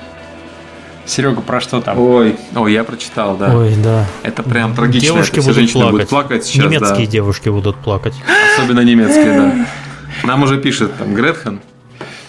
[1.06, 2.00] Серега, про что там?
[2.00, 3.56] Ой, ой, я прочитал, да.
[3.56, 4.06] Ой, да.
[4.24, 5.08] Это прям трагично.
[5.08, 5.92] Девушки Это будут женщины плакать.
[5.94, 7.12] будут плакать сейчас, Немецкие да.
[7.12, 8.14] девушки будут плакать.
[8.58, 9.68] Особенно немецкие, да.
[10.24, 11.60] Нам уже пишет там Гретхен.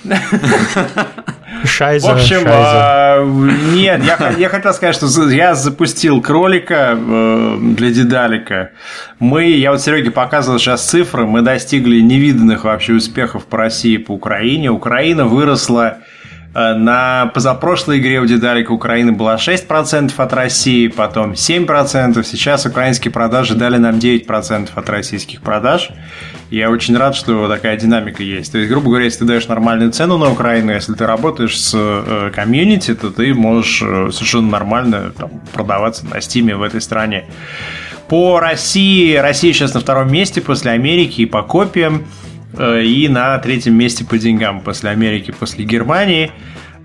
[1.64, 2.50] Шайза, В общем, шайза.
[2.52, 3.24] а,
[3.72, 4.02] нет,
[4.38, 8.70] я, хотел сказать, что я запустил кролика э, для Дедалика.
[9.18, 13.98] Мы, я вот Сереге показывал сейчас цифры, мы достигли невиданных вообще успехов по России и
[13.98, 14.70] по Украине.
[14.70, 15.98] Украина выросла
[16.54, 22.22] на позапрошлой игре у Дедалика Украины было 6% от России, потом 7%.
[22.24, 25.90] Сейчас украинские продажи дали нам 9% от российских продаж.
[26.50, 28.52] Я очень рад, что такая динамика есть.
[28.52, 31.72] То есть, грубо говоря, если ты даешь нормальную цену на Украину, если ты работаешь с
[31.74, 37.24] э, комьюнити, то ты можешь э, совершенно нормально там, продаваться на Стиме в этой стране.
[38.08, 42.04] По России, Россия сейчас на втором месте после Америки и по копиям.
[42.56, 46.30] Э, и на третьем месте по деньгам после Америки, после Германии.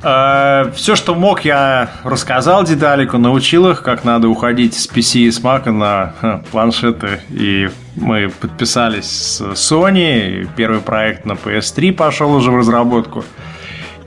[0.03, 5.31] Э, Все, что мог, я рассказал Дедалику, научил их, как надо уходить с PC и
[5.31, 7.19] с Mac на планшеты.
[7.29, 10.47] И мы подписались с Sony.
[10.55, 13.23] Первый проект на PS3 пошел уже в разработку.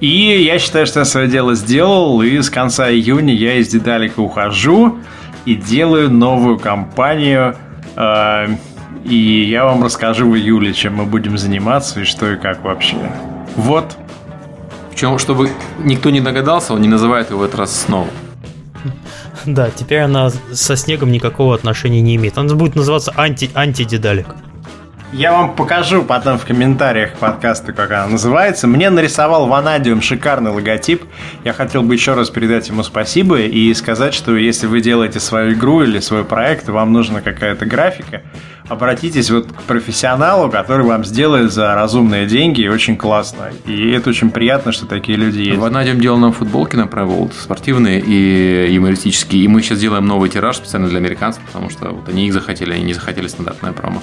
[0.01, 4.21] И я считаю, что я свое дело сделал, и с конца июня я из Дедалика
[4.21, 4.99] ухожу
[5.45, 7.55] и делаю новую компанию
[7.97, 8.47] э,
[9.05, 12.97] и я вам расскажу в июле, чем мы будем заниматься и что и как вообще.
[13.57, 13.97] Вот.
[14.91, 18.09] Причем, чтобы никто не догадался, он не называет его в этот раз снова.
[19.47, 22.37] Да, теперь она со снегом никакого отношения не имеет.
[22.37, 24.27] Она будет называться анти, антидедалик.
[25.13, 28.69] Я вам покажу потом в комментариях подкаста, как она называется.
[28.69, 31.03] Мне нарисовал Ванадиум шикарный логотип.
[31.43, 35.55] Я хотел бы еще раз передать ему спасибо и сказать, что если вы делаете свою
[35.55, 38.23] игру или свой проект, вам нужна какая-то графика,
[38.71, 43.51] обратитесь вот к профессионалу, который вам сделает за разумные деньги и очень классно.
[43.67, 45.59] И это очень приятно, что такие люди есть.
[45.59, 49.45] Ванадиум делал нам футболки на Pro спортивные и юмористические.
[49.45, 52.73] И мы сейчас делаем новый тираж специально для американцев, потому что вот они их захотели,
[52.73, 54.03] они не захотели стандартное промо.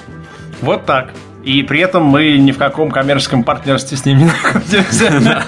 [0.60, 1.12] Вот так.
[1.48, 5.46] И при этом мы ни в каком коммерческом партнерстве с ними не находимся.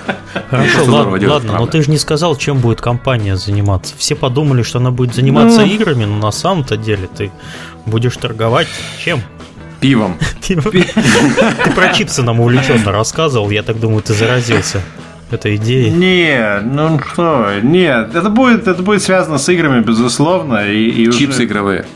[0.49, 3.95] Хорошо, ладно, ладно но ты же не сказал, чем будет компания заниматься.
[3.99, 5.67] Все подумали, что она будет заниматься ну.
[5.67, 7.31] играми, но на самом-то деле ты
[7.85, 8.67] будешь торговать
[9.05, 9.21] чем?
[9.81, 10.17] Пивом.
[10.47, 10.57] Ты
[11.75, 14.83] про чипсы нам увлеченно рассказывал, я так думаю, ты заразился
[15.31, 15.91] этой идеей.
[15.91, 20.67] Нет, ну что, нет, это будет, это будет связано с играми, безусловно.
[20.67, 21.45] И, и Чипсы уже...
[21.45, 21.87] игровые.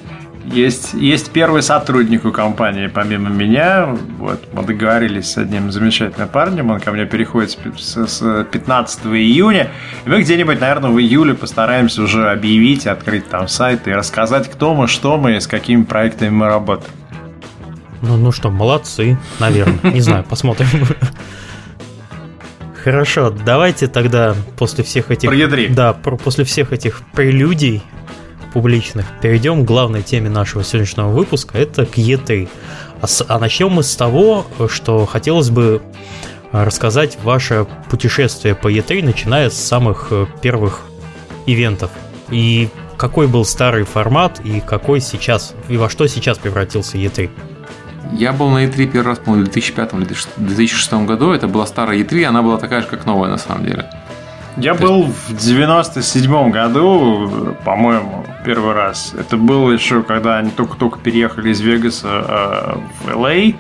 [0.45, 3.97] Есть, есть первый сотрудник у компании, помимо меня.
[4.19, 6.71] Вот, мы договорились с одним замечательным парнем.
[6.71, 9.71] Он ко мне переходит с, с 15 июня.
[10.05, 14.75] И мы где-нибудь, наверное, в июле постараемся уже объявить, открыть там сайт и рассказать, кто
[14.75, 16.93] мы, что мы и с какими проектами мы работаем.
[18.03, 19.93] Ну, ну что, молодцы, наверное.
[19.93, 20.67] Не знаю, посмотрим.
[22.85, 25.31] Хорошо, давайте тогда после всех этих...
[25.31, 25.69] Про ядри.
[25.69, 27.83] Да, после всех этих прелюдий
[28.55, 32.49] публичных, перейдем к главной теме нашего сегодняшнего выпуска, это к E3.
[33.03, 35.83] А, а начнем мы с того, что хотелось бы
[36.53, 40.83] а, рассказать ваше путешествие по E3, начиная с самых э, первых
[41.47, 41.91] ивентов.
[42.31, 47.31] И какой был старый формат, и какой сейчас, и во что сейчас превратился E3.
[48.13, 50.05] Я был на E3 первый раз, по-моему, в 2005 или
[50.37, 51.33] 2006 году.
[51.33, 53.91] Это была старая E3, она была такая же, как новая на самом деле.
[54.57, 59.13] Я был в 97 году, по-моему, первый раз.
[59.19, 63.53] Это было еще, когда они только-только переехали из Вегаса э, в Л.А.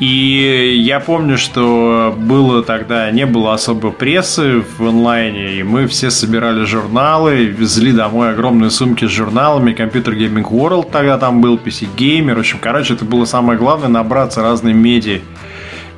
[0.00, 6.10] И я помню, что было тогда, не было особо прессы в онлайне, и мы все
[6.10, 11.86] собирали журналы, везли домой огромные сумки с журналами, Computer Gaming World тогда там был, PC
[11.96, 15.20] Gamer, в общем, короче, это было самое главное, набраться разные медиа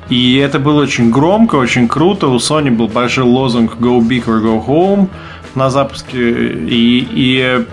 [0.09, 2.27] и это было очень громко, очень круто.
[2.27, 5.09] У Sony был большой лозунг «Go big or go home»
[5.55, 6.19] на запуске.
[6.19, 7.65] И, и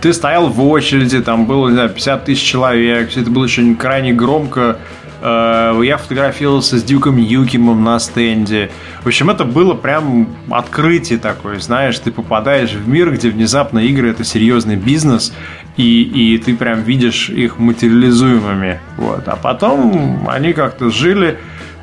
[0.00, 3.10] ты стоял в очереди, там было, не знаю, 50 тысяч человек.
[3.10, 4.78] Все это было очень крайне громко.
[5.22, 8.70] Э, я фотографировался с Дюком Юкимом на стенде.
[9.02, 14.10] В общем, это было прям открытие такое, знаешь, ты попадаешь в мир, где внезапно игры
[14.10, 15.32] это серьезный бизнес,
[15.76, 18.80] и, и ты прям видишь их материализуемыми.
[18.96, 19.28] Вот.
[19.28, 21.38] А потом они как-то жили,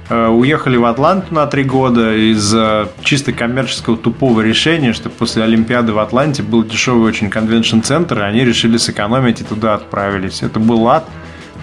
[0.10, 6.00] уехали в Атланту на три года из-за чисто коммерческого тупого решения, что после Олимпиады в
[6.00, 10.43] Атланте был дешевый очень конвеншн-центр, и они решили сэкономить и туда отправились.
[10.43, 11.06] Это был ад,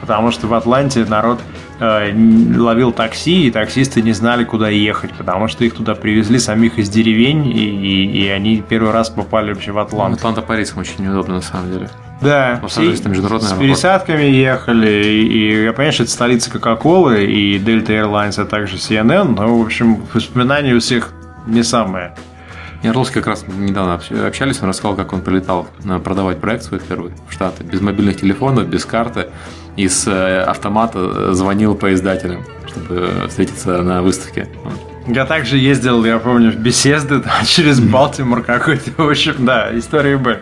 [0.00, 5.48] потому что в Атланте народ э, ловил такси, и таксисты не знали, куда ехать, потому
[5.48, 9.72] что их туда привезли самих из деревень, и, и, и они первый раз попали вообще
[9.72, 10.18] в Атланту.
[10.18, 11.90] Атланта по рейсам очень неудобно, на самом деле.
[12.20, 17.88] Да, все с пересадками ехали, и, и я понимаю, что это столица Кока-Колы и Delta
[17.88, 21.12] Airlines, а также CNN, но, в общем, воспоминания у всех
[21.46, 22.14] не самые.
[22.84, 23.94] Ярловский как раз недавно
[24.26, 28.20] общались, он рассказал, как он прилетал э, продавать проект свой первый в Штаты, без мобильных
[28.20, 29.28] телефонов, без карты,
[29.76, 34.48] и с э, автомата э, звонил по издателям, чтобы встретиться на выставке.
[35.06, 40.40] Я также ездил, я помню, в беседы через Балтимор какой-то, в общем, да, истории были.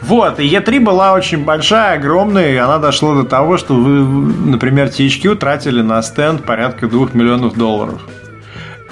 [0.00, 4.00] Вот, и E3 была очень большая, огромная, и она дошла до того, что вы,
[4.50, 8.00] например, THQ тратили на стенд порядка 2 миллионов долларов.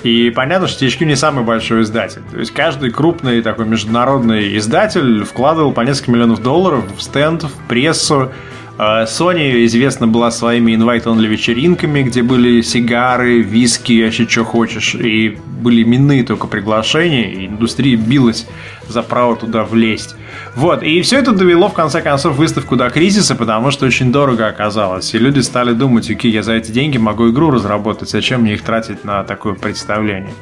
[0.05, 2.23] И понятно, что THQ не самый большой издатель.
[2.31, 7.69] То есть каждый крупный такой международный издатель вкладывал по несколько миллионов долларов в стенд, в
[7.69, 8.31] прессу,
[8.79, 14.95] Sony известна была своими invite-only вечеринками, где были сигары, виски, вообще что хочешь.
[14.95, 18.47] И были именные только приглашения, и индустрия билась
[18.87, 20.15] за право туда влезть.
[20.55, 24.47] Вот, и все это довело в конце концов выставку до кризиса, потому что очень дорого
[24.47, 25.13] оказалось.
[25.13, 28.63] И люди стали думать, окей, я за эти деньги могу игру разработать, зачем мне их
[28.63, 30.35] тратить на такое представление?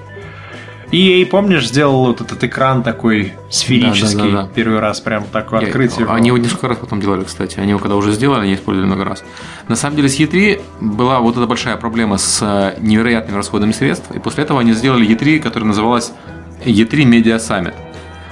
[0.92, 4.49] И помнишь, сделал вот этот экран такой сферический, да, да, да, да.
[4.55, 6.07] первый раз прям такое Я, открытие.
[6.09, 7.59] Они его несколько раз потом делали, кстати.
[7.59, 9.25] Они его когда уже сделали, они использовали много раз.
[9.68, 14.11] На самом деле с E3 была вот эта большая проблема с э, невероятными расходами средств,
[14.14, 16.12] и после этого они сделали E3, которая называлась
[16.64, 17.75] E3 Media Summit.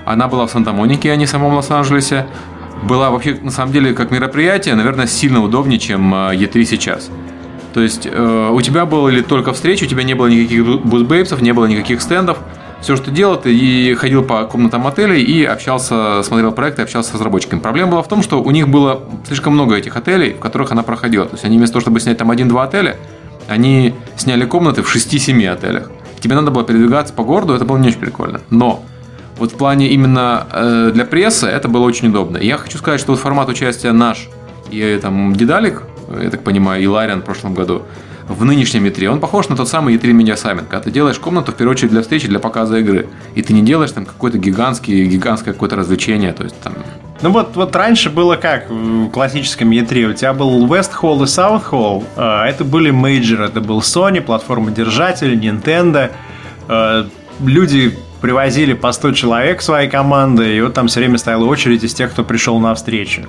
[0.04, 2.26] Она была в Санта-Монике, а не в самом Лос-Анджелесе.
[2.82, 7.10] Была вообще, на самом деле, как мероприятие, наверное, сильно удобнее, чем э, E3 сейчас.
[7.74, 11.52] То есть э, у тебя были только встречи, у тебя не было никаких бузбейпсов, не
[11.52, 12.38] было никаких стендов.
[12.80, 17.58] Все, что делал, ты ходил по комнатам отелей и общался, смотрел проекты, общался с разработчиками.
[17.58, 20.84] Проблема была в том, что у них было слишком много этих отелей, в которых она
[20.84, 21.24] проходила.
[21.26, 22.96] То есть они вместо того, чтобы снять там один-два отеля,
[23.48, 25.90] они сняли комнаты в 6-7 отелях.
[26.20, 28.40] Тебе надо было передвигаться по городу, это было не очень прикольно.
[28.50, 28.84] Но
[29.36, 32.36] вот в плане именно э, для прессы это было очень удобно.
[32.36, 34.28] И я хочу сказать, что вот формат участия наш
[34.70, 35.82] и э, там Дедалик,
[36.22, 37.82] я так понимаю, и Лариан в прошлом году,
[38.28, 41.52] в нынешнем E3, он похож на тот самый E3 Media Summit, когда ты делаешь комнату,
[41.52, 43.08] в первую очередь, для встречи, для показа игры.
[43.34, 46.74] И ты не делаешь там какой-то гигантский, гигантское какое-то развлечение, то есть там...
[47.22, 51.26] Ну вот, вот раньше было как в классическом E3, у тебя был West Hall и
[51.26, 56.10] South Hall, а, это были мейджоры, это был Sony, платформа держатель, Nintendo,
[56.68, 57.06] а,
[57.40, 61.92] люди привозили по 100 человек своей команды, и вот там все время стояла очередь из
[61.92, 63.24] тех, кто пришел на встречу.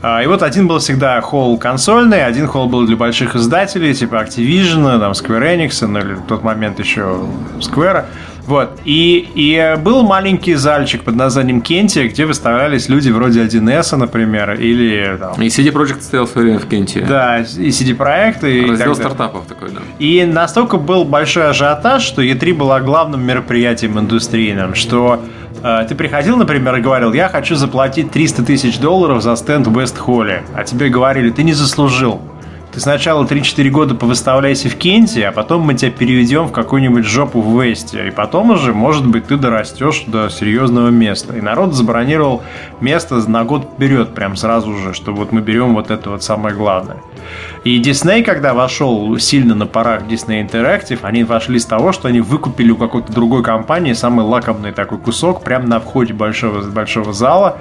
[0.00, 4.14] А, и вот один был всегда холл консольный, один холл был для больших издателей, типа
[4.14, 7.20] Activision, там Square Enix, ну или в тот момент еще
[7.58, 8.06] Square.
[8.46, 8.80] Вот.
[8.84, 15.16] И, и был маленький зальчик под названием Кенти, где выставлялись люди вроде 1С, например, или
[15.18, 15.40] там...
[15.40, 17.00] И CD Projekt стоял в свое время в Кенте.
[17.00, 18.48] Да, и CD Projekt.
[18.48, 19.80] И Раздел стартапов такой, да.
[19.98, 25.22] И настолько был большой ажиотаж, что E3 была главным мероприятием индустрийным, что
[25.62, 29.78] э, ты приходил, например, и говорил, я хочу заплатить 300 тысяч долларов за стенд в
[29.78, 32.20] Вест-Холле, а тебе говорили, ты не заслужил.
[32.72, 37.40] Ты сначала 3-4 года повыставляйся в Кенте, а потом мы тебя переведем в какую-нибудь жопу
[37.40, 38.08] в Весте.
[38.08, 41.36] И потом уже, может быть, ты дорастешь до серьезного места.
[41.36, 42.42] И народ забронировал
[42.80, 46.54] место на год вперед, прям сразу же, что вот мы берем вот это вот самое
[46.54, 46.98] главное.
[47.64, 52.20] И Дисней, когда вошел сильно на парах Disney Interactive, они вошли с того, что они
[52.20, 57.58] выкупили у какой-то другой компании самый лакомный такой кусок прямо на входе большого, большого зала.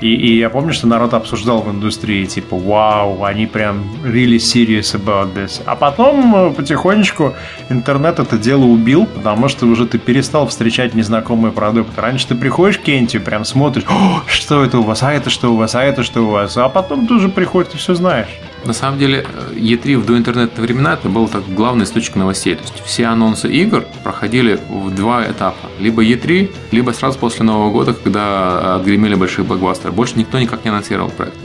[0.00, 4.94] И, и я помню, что народ обсуждал в индустрии, типа, вау, они прям really serious
[4.94, 5.62] about this.
[5.66, 7.34] А потом э, потихонечку
[7.68, 12.00] интернет это дело убил, потому что уже ты перестал встречать незнакомые продукты.
[12.00, 13.84] Раньше ты приходишь к Кенти, прям смотришь,
[14.26, 16.56] что это у вас, а это что у вас, а это что у вас.
[16.56, 18.28] А потом ты уже приходишь, ты все знаешь.
[18.64, 22.56] На самом деле, E3 в доинтернетные времена это был так главный источник новостей.
[22.56, 25.68] То есть все анонсы игр проходили в два этапа.
[25.78, 29.92] Либо E3, либо сразу после Нового года, когда отгремели большие блокбастеры.
[29.92, 31.36] Больше никто никак не анонсировал проект.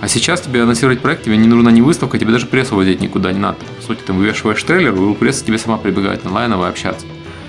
[0.00, 3.32] А сейчас тебе анонсировать проект, тебе не нужна ни выставка, тебе даже прессу возить никуда
[3.32, 3.58] не надо.
[3.76, 7.06] По сути, ты вывешиваешь трейлер, и пресса тебе сама прибегает онлайново общаться.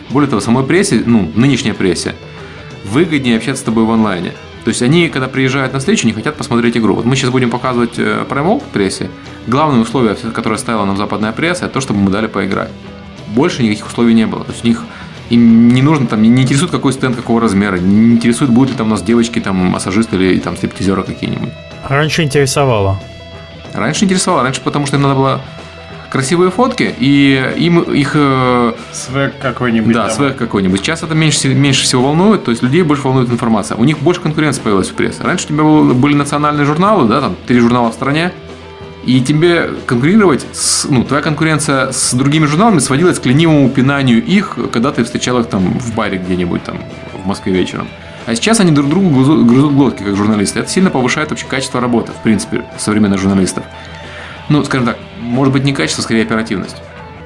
[0.10, 2.16] Более того, самой прессе, ну, нынешней прессе,
[2.84, 4.34] выгоднее общаться с тобой в онлайне.
[4.64, 6.94] То есть они, когда приезжают на встречу, не хотят посмотреть игру.
[6.94, 9.10] Вот мы сейчас будем показывать э, Primal прессе.
[9.48, 12.70] Главное условие, которое ставила нам западная пресса, это то, чтобы мы дали поиграть.
[13.30, 14.44] Больше никаких условий не было.
[14.44, 14.84] То есть у них
[15.32, 18.88] им не нужно, там, не интересует, какой стенд, какого размера, не интересует, будут ли там
[18.88, 21.54] у нас девочки, там, массажисты или там стриптизеры какие-нибудь.
[21.88, 23.00] Раньше интересовало.
[23.74, 25.42] Раньше интересовало, раньше потому что им надо было
[26.12, 28.12] красивые фотки, и им их...
[28.16, 29.94] Э, свек какой-нибудь.
[29.94, 30.82] Да, свек какой-нибудь.
[30.82, 33.78] Сейчас это меньше, меньше всего волнует, то есть людей больше волнует информация.
[33.78, 35.24] У них больше конкуренции появилась в прессе.
[35.24, 38.34] Раньше у тебя были национальные журналы, да, там три журнала в стране,
[39.06, 44.58] и тебе конкурировать, с, ну, твоя конкуренция с другими журналами сводилась к ленивому пинанию их,
[44.72, 46.78] когда ты встречал их там в баре где-нибудь там
[47.24, 47.88] в Москве вечером.
[48.28, 49.10] А сейчас они друг другу
[49.46, 50.60] грызут глотки, как журналисты.
[50.60, 53.64] Это сильно повышает вообще качество работы, в принципе, современных журналистов.
[54.50, 56.78] Ну, скажем так, может быть, не качество, скорее оперативность.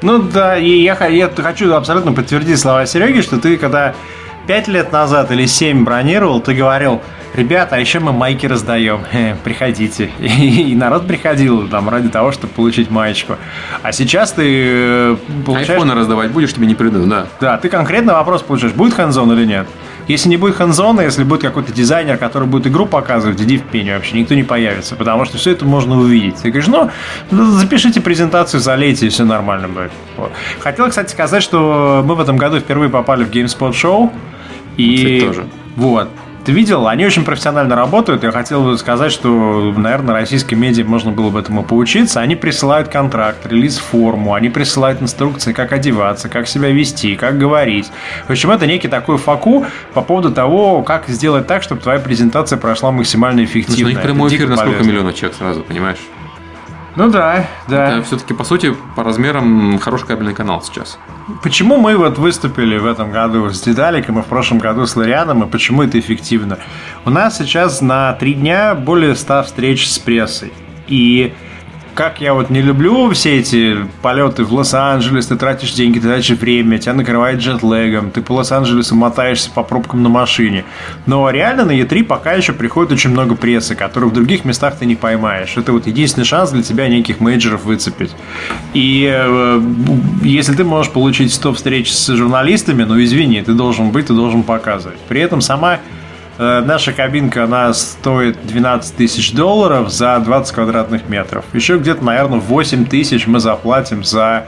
[0.01, 3.95] Ну да, и я, я хочу абсолютно подтвердить слова Сереги, что ты когда
[4.47, 7.01] 5 лет назад или 7 бронировал, ты говорил,
[7.33, 9.01] ребята, а еще мы майки раздаем,
[9.43, 10.11] приходите.
[10.19, 13.37] И, и народ приходил там ради того, чтобы получить маечку.
[13.81, 15.69] А сейчас ты э, получаешь...
[15.69, 17.27] Айфоны раздавать будешь, тебе не придут, да.
[17.39, 19.67] Да, ты конкретно вопрос получаешь, будет ханзон или нет?
[20.07, 23.89] Если не будет ханзона, если будет какой-то дизайнер, который будет игру показывать, иди в пень
[23.91, 26.35] вообще, никто не появится, потому что все это можно увидеть.
[26.35, 26.89] Ты говоришь, ну,
[27.51, 29.91] запишите презентацию, залейте, и все нормально будет.
[30.17, 30.31] Вот.
[30.59, 34.11] Хотел, кстати, сказать, что мы в этом году впервые попали в GameSpot шоу.
[34.77, 35.45] И Кстати, тоже.
[35.75, 36.09] вот.
[36.45, 38.21] Ты видел, они очень профессионально работают.
[38.21, 42.21] Я хотел бы сказать, что, наверное, российской медиа можно было бы этому поучиться.
[42.21, 47.89] Они присылают контракт, релиз-форму, они присылают инструкции, как одеваться, как себя вести, как говорить.
[48.27, 49.65] В общем, это некий такой факу
[49.95, 53.87] по поводу того, как сделать так, чтобы твоя презентация прошла максимально Потому что эффективно.
[53.87, 55.97] у них прямой эфир на сколько миллионов человек сразу, понимаешь?
[56.95, 57.97] Ну да, да.
[57.97, 60.97] Это все-таки, по сути, по размерам хороший кабельный канал сейчас.
[61.43, 65.43] Почему мы вот выступили в этом году с Дедаликом и в прошлом году с Лорианом,
[65.43, 66.57] и почему это эффективно?
[67.03, 70.53] У нас сейчас на три дня более 100 встреч с прессой.
[70.87, 71.33] И
[71.95, 76.37] как я вот не люблю все эти полеты в Лос-Анджелес, ты тратишь деньги, ты тратишь
[76.37, 80.65] время, тебя накрывает джетлегом, ты по Лос-Анджелесу мотаешься по пробкам на машине.
[81.05, 84.85] Но реально на E3 пока еще приходит очень много прессы, которую в других местах ты
[84.85, 85.55] не поймаешь.
[85.55, 88.11] Это вот единственный шанс для тебя неких мейджеров выцепить.
[88.73, 89.61] И э,
[90.21, 94.43] если ты можешь получить 100 встреч с журналистами, ну извини, ты должен быть, ты должен
[94.43, 94.99] показывать.
[95.07, 95.79] При этом сама
[96.37, 101.45] наша кабинка, она стоит 12 тысяч долларов за 20 квадратных метров.
[101.53, 104.45] Еще где-то, наверное, 8 тысяч мы заплатим за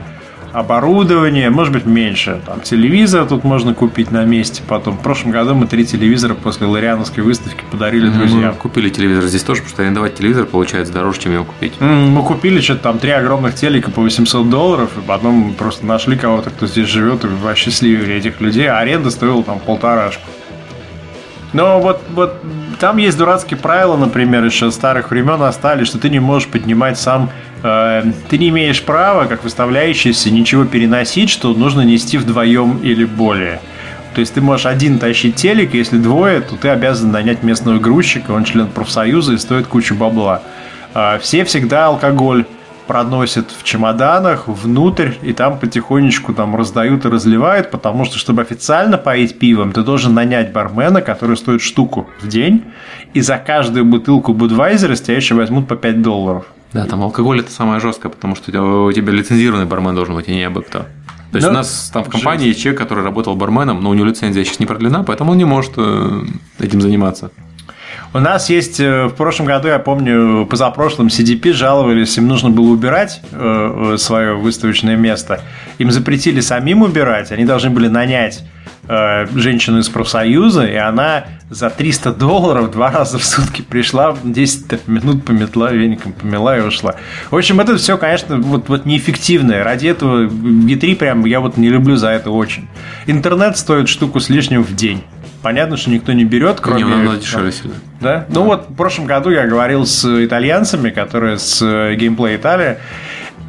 [0.52, 2.40] оборудование, может быть, меньше.
[2.46, 4.96] Там телевизор тут можно купить на месте потом.
[4.96, 8.46] В прошлом году мы три телевизора после Лориановской выставки подарили друзьям.
[8.46, 11.74] Мы купили телевизор здесь тоже, потому что арендовать телевизор получается дороже, чем его купить.
[11.80, 16.50] Мы купили что-то там три огромных телека по 800 долларов, и потом просто нашли кого-то,
[16.50, 20.22] кто здесь живет, и осчастливили этих людей, а аренда стоила там полторашку.
[21.52, 22.34] Но вот, вот
[22.78, 27.30] там есть дурацкие правила, например, еще старых времен остались, что ты не можешь поднимать сам,
[27.62, 33.60] э, ты не имеешь права, как выставляющийся, ничего переносить, что нужно нести вдвоем или более.
[34.14, 38.32] То есть ты можешь один тащить телек, если двое, то ты обязан нанять местного грузчика,
[38.32, 40.42] он член профсоюза и стоит кучу бабла.
[40.92, 42.44] А Все всегда алкоголь
[42.88, 48.98] проносят в чемоданах внутрь, и там потихонечку там раздают и разливают, потому что, чтобы официально
[48.98, 52.64] поить пивом, ты должен нанять бармена, который стоит штуку в день,
[53.14, 56.46] и за каждую бутылку Будвайзера с тебя еще возьмут по 5 долларов.
[56.72, 60.14] Да, там алкоголь это самое жесткое, потому что у тебя, у тебя лицензированный бармен должен
[60.14, 60.86] быть, а не абы кто.
[61.30, 63.94] То есть Ну, у нас там в компании есть человек, который работал барменом, но у
[63.94, 66.22] него лицензия сейчас не продлена, поэтому он не может э,
[66.58, 67.30] этим заниматься.
[68.14, 72.68] У нас есть э, в прошлом году, я помню, позапрошлом CDP жаловались, им нужно было
[72.68, 75.42] убирать э, э, свое выставочное место.
[75.76, 78.44] Им запретили самим убирать, они должны были нанять
[79.34, 85.26] женщину из профсоюза, и она за 300 долларов два раза в сутки пришла, 10 минут
[85.26, 86.94] пометла, веником помела и ушла.
[87.30, 89.62] В общем, это все, конечно, вот, вот неэффективное.
[89.62, 92.66] Ради этого E3 прям я вот не люблю за это очень.
[93.06, 95.02] Интернет стоит штуку с лишним в день.
[95.42, 96.82] Понятно, что никто не берет, кроме...
[96.82, 97.74] Не, надо дешевле сильно.
[98.00, 98.26] Да?
[98.28, 102.78] Ну вот в прошлом году я говорил с итальянцами, которые с э, Gameplay Italia,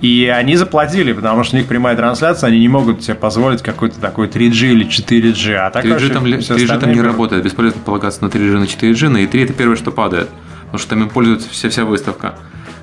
[0.02, 4.00] и они заплатили, потому что у них прямая трансляция, они не могут себе позволить какой-то
[4.00, 5.56] такой 3G или 4G.
[5.56, 7.12] А так 3G вообще там, ли- все 3G там не берут.
[7.12, 10.30] работает, бесполезно полагаться на 3G, на 4G, на E3 это первое, что падает,
[10.66, 12.36] потому что там им пользуется вся, вся выставка.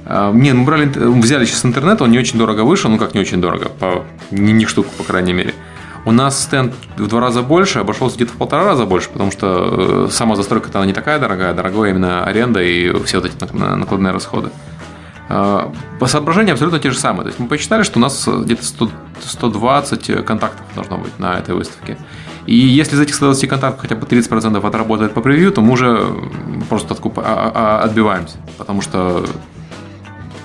[0.04, 3.14] А, Не, мы брали, инт- взяли сейчас интернет, он не очень дорого вышел, ну как
[3.14, 5.54] не очень дорого, по, не, не штуку, по крайней мере.
[6.06, 10.06] У нас стенд в два раза больше, обошелся где-то в полтора раза больше, потому что
[10.06, 13.52] э, сама застройка-то она не такая дорогая, дорогая именно аренда и все вот эти нак-
[13.56, 14.50] на- накладные расходы.
[15.28, 17.22] А, По соображениям абсолютно те же самые.
[17.24, 18.90] То есть мы посчитали, что у нас где-то 100
[19.20, 21.98] 120 контактов должно быть на этой выставке.
[22.46, 26.06] И если из этих 120 контактов хотя бы 30% отработает по превью, то мы уже
[26.68, 28.36] просто откуп- а- а- отбиваемся.
[28.58, 29.24] Потому что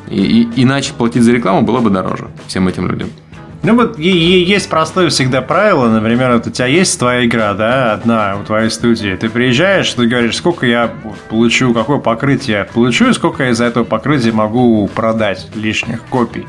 [0.10, 3.10] и- и- иначе платить за рекламу было бы дороже всем этим людям.
[3.64, 8.38] Ну вот есть простое всегда правило, например, вот у тебя есть твоя игра, да, одна
[8.42, 10.92] у твоей студии, ты приезжаешь, ты говоришь, сколько я
[11.30, 16.48] получу, какое покрытие получу, и сколько я из-за этого покрытия могу продать лишних копий.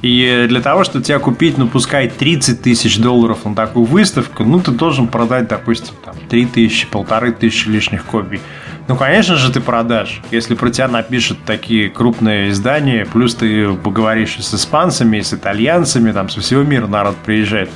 [0.00, 4.60] И для того, чтобы тебя купить, ну, пускай 30 тысяч долларов на такую выставку, ну,
[4.60, 8.40] ты должен продать, допустим, там, 3 тысячи, полторы тысячи лишних копий.
[8.88, 10.22] Ну, конечно же, ты продашь.
[10.30, 16.30] Если про тебя напишут такие крупные издания, плюс ты поговоришь с испанцами, с итальянцами, там,
[16.30, 17.68] со всего мира народ приезжает.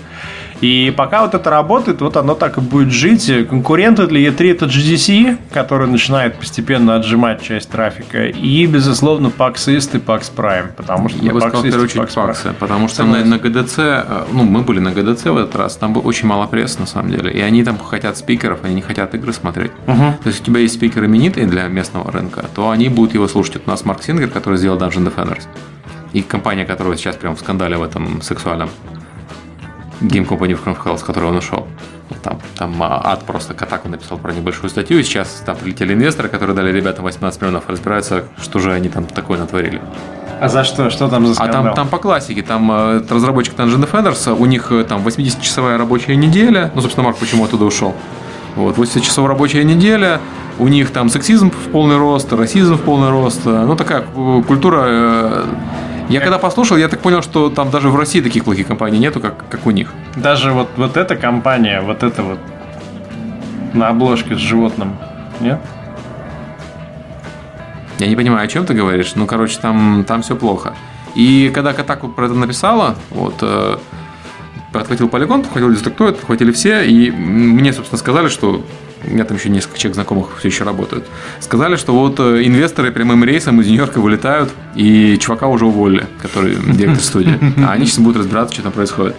[0.63, 3.31] И пока вот это работает, вот оно так и будет жить.
[3.51, 9.97] Конкуренты для E3 это GDC, который начинает постепенно отжимать часть трафика, и, безусловно, PAX East
[9.97, 12.27] и PAX Prime, потому что Я бы PAX сказал, в первую очередь, PAX Prime.
[12.27, 13.31] паксы, потому что на, Согласен.
[13.31, 16.47] на ГДЦ, э, ну, мы были на ГДЦ в этот раз, там было очень мало
[16.47, 19.73] пресс, на самом деле, и они там хотят спикеров, они не хотят игры смотреть.
[20.23, 23.55] То есть у тебя есть спикер именитый для местного рынка, то они будут его слушать.
[23.55, 25.43] Вот у нас Марк Сингер, который сделал Dungeon Defenders,
[26.13, 28.71] и компания, которая сейчас прям в скандале в этом сексуальном.
[30.03, 31.67] Game Company of House, с которого он ушел.
[32.23, 33.55] Там, там а, ад просто.
[33.55, 37.65] Катаку написал про небольшую статью, и сейчас там прилетели инвесторы, которые дали ребятам 18 миллионов,
[37.69, 39.81] разбираются, что же они там такое натворили.
[40.41, 40.91] А за что?
[40.91, 41.61] Что там за скандал?
[41.61, 45.79] А там, там по классике, там э, разработчик Dungeon Defenders, у них э, там 80-часовая
[45.79, 47.95] рабочая неделя, ну, собственно, Марк почему оттуда ушел.
[48.57, 50.21] Вот, 80-часовая рабочая неделя,
[50.59, 55.45] у них там сексизм в полный рост, расизм в полный рост, ну, такая э, культура
[56.09, 59.21] я когда послушал, я так понял, что там даже в России таких плохих компаний нету,
[59.21, 59.93] как, как у них.
[60.17, 62.39] Даже вот, вот эта компания, вот эта вот
[63.73, 64.97] на обложке с животным,
[65.41, 65.59] нет?
[67.99, 69.13] Я не понимаю, о чем ты говоришь.
[69.15, 70.75] Ну, короче, там, там все плохо.
[71.15, 73.77] И когда Катаку про это написала, вот, э,
[74.73, 78.65] подхватил полигон, подхватил деструктоид, подхватили все, и мне, собственно, сказали, что
[79.05, 81.05] у меня там еще несколько человек знакомых все еще работают,
[81.41, 86.55] сказали, что вот э, инвесторы прямым рейсом из Нью-Йорка вылетают, и чувака уже уволили, который
[86.55, 87.39] директор студии.
[87.65, 89.17] А они сейчас будут разбираться, что там происходит.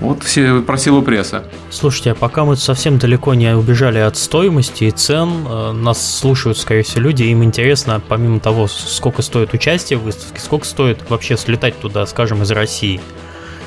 [0.00, 1.44] Вот все про силу пресса.
[1.70, 6.58] Слушайте, а пока мы совсем далеко не убежали от стоимости и цен, э, нас слушают,
[6.58, 11.36] скорее всего, люди, им интересно, помимо того, сколько стоит участие в выставке, сколько стоит вообще
[11.36, 13.00] слетать туда, скажем, из России–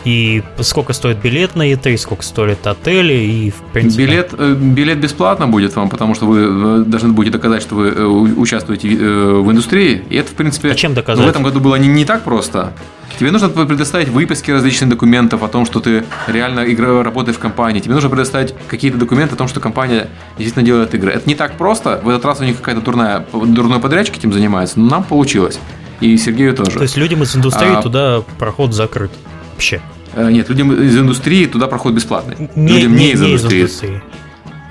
[0.06, 4.06] и сколько стоит билет на E3, сколько стоит отели, и в принципе...
[4.06, 8.04] Билет, э, билет бесплатно будет вам, потому что вы должны будете доказать, что вы э,
[8.04, 11.26] участвуете э, в индустрии, и это, в принципе, а чем доказать?
[11.26, 12.74] в этом году было не, не так просто.
[13.20, 17.82] Тебе нужно предоставить выписки различных документов о том, что ты реально игра, работаешь в компании.
[17.82, 21.12] Тебе нужно предоставить какие-то документы о том, что компания действительно делает игры.
[21.12, 22.00] Это не так просто.
[22.02, 25.60] В этот раз у них какая-то дурная, дурной подрядчик этим занимается, но нам получилось.
[26.00, 26.72] И Сергею тоже.
[26.72, 29.12] То есть людям из индустрии а, туда проход закрыт
[29.60, 29.82] вообще?
[30.14, 32.50] Э, нет, людям из индустрии туда проход бесплатный.
[32.56, 33.60] Не, людям не, не из индустрии.
[33.60, 34.02] Из индустрии.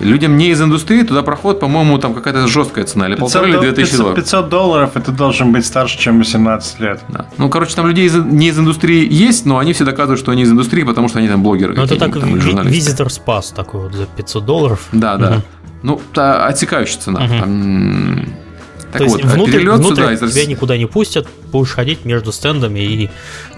[0.01, 3.73] Людям не из индустрии туда проход, по-моему, там какая-то жесткая цена, или полторы или две
[3.73, 4.17] тысячи долларов.
[4.17, 7.01] 500 долларов, это должен быть старше, чем 18 лет.
[7.09, 7.27] Да.
[7.37, 10.43] Ну, короче, там людей из, не из индустрии есть, но они все доказывают, что они
[10.43, 11.75] из индустрии, потому что они там блогеры.
[11.75, 14.87] Ну, это так, визитор спас такой вот за 500 долларов.
[14.93, 15.31] Да, да.
[15.31, 15.43] Угу.
[15.83, 17.25] Ну, та отсекающая цена.
[17.25, 17.39] Угу.
[17.41, 18.25] Там,
[18.93, 22.05] так То вот, есть внутрь, перелет внутрь сюда из тебя никуда не пустят, будешь ходить
[22.05, 23.11] между стендами и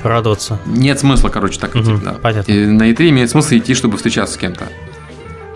[0.03, 0.59] радоваться.
[0.67, 1.93] Нет смысла, короче, так идти.
[1.93, 2.17] Угу, да.
[2.21, 2.51] Понятно.
[2.51, 4.65] И на E3 имеет смысл идти, чтобы встречаться с кем-то.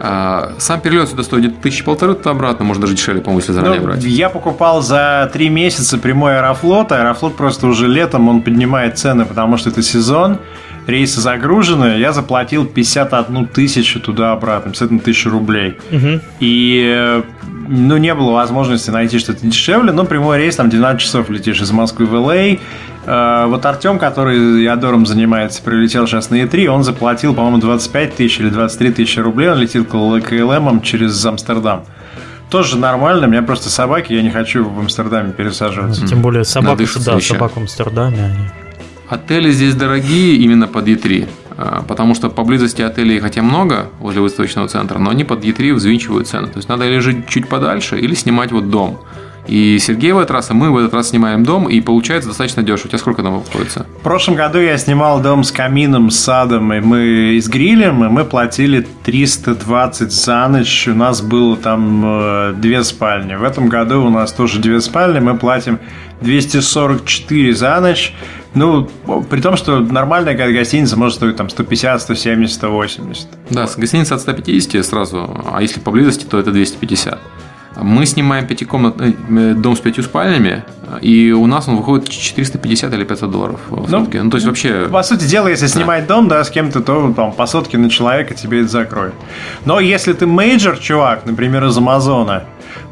[0.01, 3.53] А, сам перелет сюда стоит где-то тысячи полторы, то обратно, может даже дешевле, по-моему, если
[3.53, 4.05] заранее ну, брать.
[4.05, 6.93] Я покупал за три месяца прямой Аэрофлот.
[6.93, 10.39] Аэрофлот просто уже летом он поднимает цены, потому что это сезон
[10.87, 15.79] рейсы загружены, я заплатил 51 тысячу туда-обратно, 51 тысячу рублей.
[15.91, 16.20] Угу.
[16.41, 17.22] И э,
[17.69, 21.71] ну, не было возможности найти что-то дешевле, но прямой рейс, там 12 часов летишь из
[21.73, 27.35] Москвы в Л.А., э, вот Артем, который Ядором занимается, прилетел сейчас на Е3, он заплатил,
[27.35, 31.85] по-моему, 25 тысяч или 23 тысячи рублей, он летит КЛМ через Амстердам
[32.51, 33.27] тоже нормально.
[33.27, 36.07] У меня просто собаки, я не хочу в Амстердаме пересаживаться.
[36.07, 38.25] Тем более собака, да, собака в Амстердаме.
[38.25, 38.49] Они...
[39.09, 44.69] Отели здесь дорогие именно под E3, а, потому что поблизости отелей хотя много возле выставочного
[44.69, 46.49] центра, но они под E3 взвинчивают цены.
[46.49, 49.01] То есть надо или жить чуть подальше, или снимать вот дом.
[49.47, 52.63] И Сергей в этот раз, а мы в этот раз снимаем дом, и получается достаточно
[52.63, 52.87] дешево.
[52.87, 53.87] У тебя сколько там обходится?
[54.01, 58.05] В прошлом году я снимал дом с камином, с садом, и мы и с грилем,
[58.05, 60.89] и мы платили 320 за ночь.
[60.89, 63.35] У нас было там э, две спальни.
[63.35, 65.79] В этом году у нас тоже две спальни, мы платим
[66.23, 68.15] 244 за ночь.
[68.55, 68.89] Ну,
[69.29, 73.29] при том, что нормальная гостиница может стоить там 150, 170, 180.
[73.51, 77.19] Да, с гостиницы от 150 сразу, а если поблизости, то это 250.
[77.77, 80.64] Мы снимаем пятикомнатный э, дом с пятью спальнями,
[81.01, 84.16] и у нас он выходит 450 или 500 долларов в ну, сутки.
[84.18, 84.89] Ну, то есть вообще...
[84.91, 85.72] По сути дела, если да.
[85.72, 89.14] снимать дом, да, с кем-то, то там по сотке на человека тебе это закроет.
[89.64, 92.45] Но если ты major, чувак, например, из Амазона,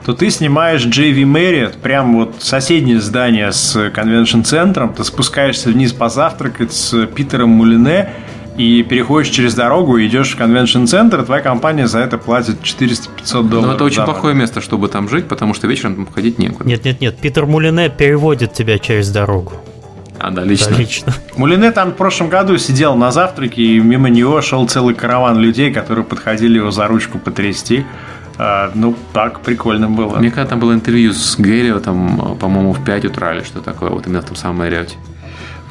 [0.04, 6.72] то ты снимаешь JW Marriott, прям вот соседнее здание с convention-центром, ты спускаешься вниз позавтракать
[6.72, 8.10] с Питером Мулинье,
[8.56, 13.70] и переходишь через дорогу и идешь в конвеншн-центр, твоя компания за это платит 400-500 долларов.
[13.70, 16.68] Но это очень плохое место, чтобы там жить, потому что вечером там ходить некуда.
[16.68, 19.52] Нет-нет-нет, Питер Мулине переводит тебя через дорогу.
[20.18, 20.70] А, да, лично.
[20.70, 21.12] Да, лично.
[21.36, 25.72] Мулине там в прошлом году сидел на завтраке, и мимо него шел целый караван людей,
[25.72, 27.84] которые подходили его за ручку потрясти.
[28.38, 30.18] А, ну, так прикольно было.
[30.18, 33.90] Мне когда там было интервью с Гэри, там, по-моему, в 5 утра или что такое,
[33.90, 34.96] вот именно в том самом Марриоте.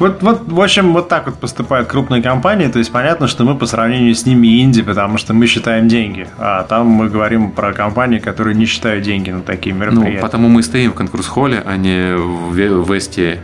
[0.01, 2.67] Вот, вот, в общем, вот так вот поступают крупные компании.
[2.67, 6.27] То есть понятно, что мы по сравнению с ними инди, потому что мы считаем деньги.
[6.39, 10.15] А там мы говорим про компании, которые не считают деньги на такие ну, мероприятия.
[10.15, 13.41] Ну, потому мы стоим в конкурс-холле, а не в, в STA,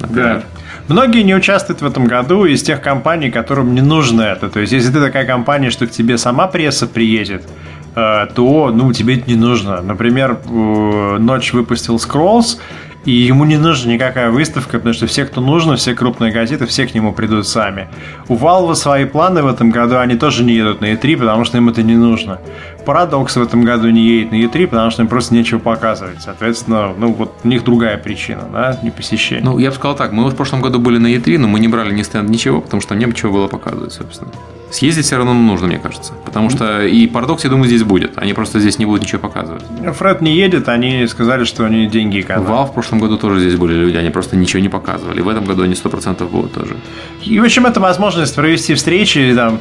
[0.00, 0.36] например.
[0.36, 0.94] Да.
[0.94, 4.48] Многие не участвуют в этом году из тех компаний, которым не нужно это.
[4.48, 7.46] То есть, если ты такая компания, что к тебе сама пресса приедет,
[7.94, 9.82] э, то ну, тебе это не нужно.
[9.82, 12.58] Например, Ночь выпустил Scrolls,
[13.04, 16.86] и ему не нужна никакая выставка, потому что все, кто нужно, все крупные газеты, все
[16.86, 17.88] к нему придут сами.
[18.28, 21.56] У Valve свои планы в этом году, они тоже не едут на E3, потому что
[21.58, 22.40] им это не нужно.
[22.84, 26.20] Парадокс в этом году не едет на E3, потому что им просто нечего показывать.
[26.20, 29.44] Соответственно, ну вот у них другая причина, да, не посещение.
[29.44, 31.68] Ну, я бы сказал так, мы в прошлом году были на E3, но мы не
[31.68, 34.30] брали ни стенд, ничего, потому что не чего было показывать, собственно.
[34.70, 36.12] Съездить все равно нужно, мне кажется.
[36.24, 38.18] Потому что и парадокс, я думаю, здесь будет.
[38.18, 39.62] Они просто здесь не будут ничего показывать.
[39.94, 42.48] Фред не едет, они сказали, что они деньги экономят.
[42.48, 45.20] Вал в прошлом году тоже здесь были люди, они просто ничего не показывали.
[45.20, 46.76] В этом году они 100% будут тоже.
[47.24, 49.58] И, в общем, это возможность провести встречи, там,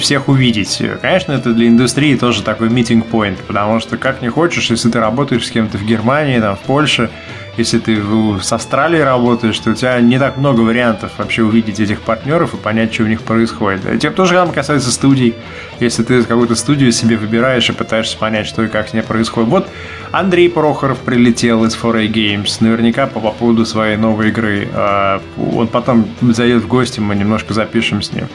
[0.00, 0.82] всех увидеть.
[1.00, 5.46] Конечно, это для индустрии тоже такой митинг-поинт, потому что как не хочешь, если ты работаешь
[5.46, 7.10] с кем-то в Германии, там, в Польше,
[7.58, 8.02] если ты
[8.40, 12.56] с Австралией работаешь, то у тебя не так много вариантов вообще увидеть этих партнеров и
[12.56, 13.84] понять, что у них происходит.
[13.84, 15.34] Это тоже самое касается студий.
[15.78, 19.50] Если ты какую-то студию себе выбираешь и пытаешься понять, что и как с ней происходит.
[19.50, 19.68] Вот
[20.12, 24.68] Андрей Прохоров прилетел из 4A Games, наверняка по поводу своей новой игры.
[24.72, 28.28] А, он потом зайдет в гости, мы немножко запишем с ним.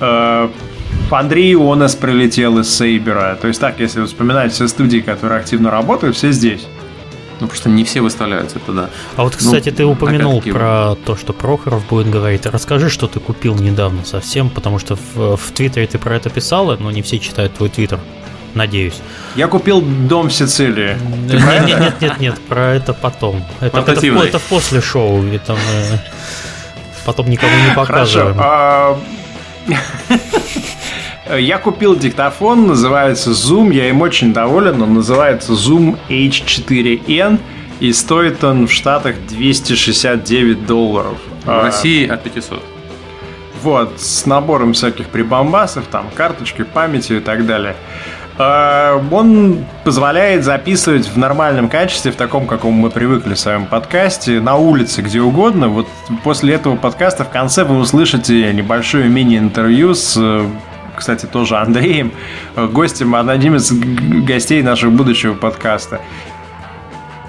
[0.00, 0.50] А,
[1.10, 3.38] Андрей Ионес прилетел из Сейбера.
[3.40, 6.66] То есть так, если вспоминать все студии, которые активно работают, все здесь.
[7.40, 8.90] Ну, просто не все выставляются, это да.
[9.16, 12.46] А вот, кстати, ну, ты упомянул про то, что Прохоров будет говорить.
[12.46, 16.76] Расскажи, что ты купил недавно совсем, потому что в, в Твиттере ты про это писала,
[16.80, 18.00] но не все читают твой Твиттер.
[18.54, 18.94] Надеюсь.
[19.34, 20.96] Я купил дом в Сицилии.
[21.30, 23.44] Нет, нет, нет, нет, нет, про это потом.
[23.60, 25.22] Это, это, это, это после шоу.
[25.26, 26.00] Это мы
[27.04, 28.34] потом никому не показываем.
[28.34, 28.98] Хорошо.
[31.28, 37.38] А, я купил диктофон, называется Zoom, я им очень доволен, он называется Zoom H4n,
[37.80, 41.18] и стоит он в Штатах 269 долларов.
[41.44, 42.62] В а, России от 500.
[43.62, 47.74] Вот, с набором всяких прибамбасов, там, карточкой памяти и так далее.
[48.38, 54.40] А, он позволяет записывать в нормальном качестве, в таком, каком мы привыкли в своем подкасте,
[54.40, 55.68] на улице, где угодно.
[55.68, 55.88] Вот
[56.22, 60.46] после этого подкаста в конце вы услышите небольшое мини-интервью с
[60.96, 62.12] кстати, тоже Андреем,
[62.56, 63.72] э, гостем, одним из
[64.24, 66.00] гостей нашего будущего подкаста.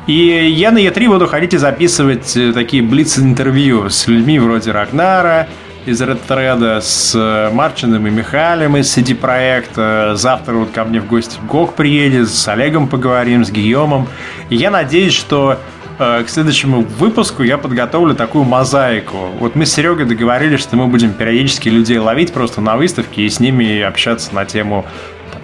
[0.07, 5.47] И я на E3 буду ходить и записывать э, такие блиц-интервью с людьми вроде Рагнара,
[5.85, 10.13] из Red Thread с э, Марчиным и Михалем из CD Проекта.
[10.15, 14.07] Завтра вот ко мне в гости Гог приедет, с Олегом поговорим, с Гийомом.
[14.49, 15.59] И я надеюсь, что
[15.97, 19.17] к следующему выпуску я подготовлю такую мозаику.
[19.39, 23.29] Вот мы с Серегой договорились, что мы будем периодически людей ловить просто на выставке и
[23.29, 24.85] с ними общаться на тему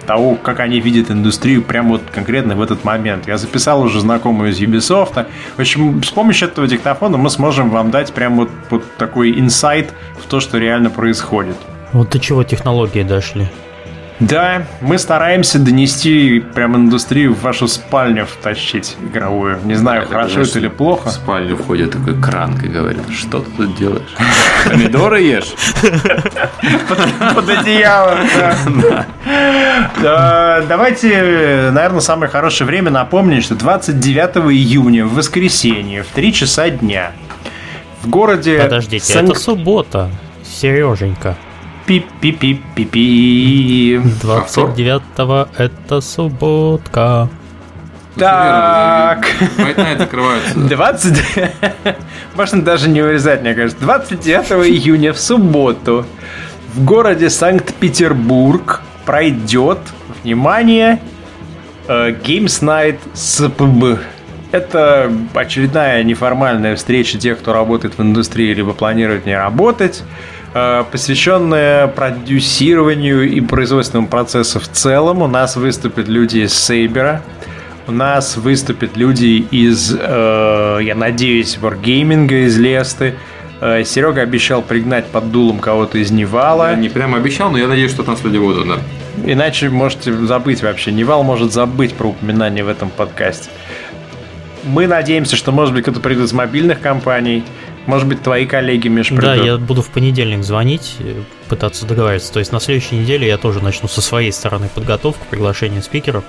[0.06, 3.26] того, как они видят индустрию прямо вот конкретно в этот момент.
[3.26, 5.26] Я записал уже знакомую из Ubisoft.
[5.56, 9.92] В общем, с помощью этого диктофона мы сможем вам дать прямо вот, вот такой инсайт
[10.22, 11.56] в то, что реально происходит.
[11.92, 13.48] Вот до чего технологии дошли.
[14.20, 19.58] Да, мы стараемся донести прям индустрию в вашу спальню втащить игровую.
[19.64, 21.08] Не знаю, да, хорошо это или плохо.
[21.08, 24.14] В спальню входит такой кранк и говорит, что ты тут делаешь?
[24.68, 25.52] Помидоры ешь?
[27.34, 28.18] Под одеялом,
[30.00, 30.62] да.
[30.68, 37.12] Давайте, наверное, самое хорошее время напомнить, что 29 июня в воскресенье в 3 часа дня
[38.02, 38.60] в городе...
[38.60, 40.08] Подождите, это суббота,
[40.44, 41.36] Сереженька.
[41.86, 43.96] Пи-пи-пи-пи-пи.
[43.96, 47.28] 29-го это субботка.
[48.16, 49.26] Так.
[49.58, 50.58] White закрывается.
[50.58, 51.22] 20...
[52.36, 53.82] Можно даже не вырезать, мне кажется.
[53.82, 56.06] 29 июня в субботу
[56.74, 59.78] в городе Санкт-Петербург пройдет,
[60.22, 61.00] внимание,
[61.86, 64.00] э, Games Night СПБ.
[64.50, 70.02] Это очередная неформальная встреча тех, кто работает в индустрии, либо планирует не работать.
[70.56, 75.22] Э, посвященная продюсированию и производственному процессу в целом.
[75.22, 77.22] У нас выступят люди из Сейбера,
[77.88, 83.16] у нас выступят люди из, э, я надеюсь, Wargaming, из Лесты.
[83.60, 86.70] Э, Серега обещал пригнать под дулом кого-то из Невала.
[86.70, 88.78] Я не прямо обещал, но я надеюсь, что там люди будут, да.
[89.24, 90.92] Иначе можете забыть вообще.
[90.92, 93.50] Невал может забыть про упоминание в этом подкасте.
[94.62, 97.42] Мы надеемся, что, может быть, кто-то придет из мобильных компаний.
[97.86, 99.24] Может быть, твои коллеги, Миш, придут?
[99.24, 100.96] Да, я буду в понедельник звонить,
[101.48, 102.32] пытаться договориться.
[102.32, 106.24] То есть на следующей неделе я тоже начну со своей стороны подготовку, приглашение спикеров.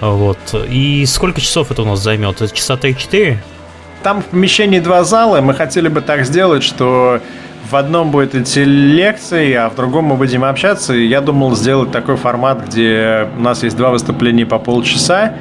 [0.00, 0.38] Вот.
[0.68, 2.38] И сколько часов это у нас займет?
[2.52, 3.38] Часа 3-4?
[4.02, 5.40] Там в помещении два зала.
[5.40, 7.20] Мы хотели бы так сделать, что
[7.70, 10.94] в одном будет идти лекции, а в другом мы будем общаться.
[10.94, 15.34] И я думал сделать такой формат, где у нас есть два выступления по полчаса,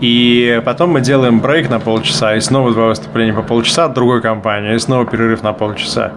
[0.00, 4.22] и потом мы делаем брейк на полчаса, и снова два выступления по полчаса от другой
[4.22, 6.12] компании, и снова перерыв на полчаса.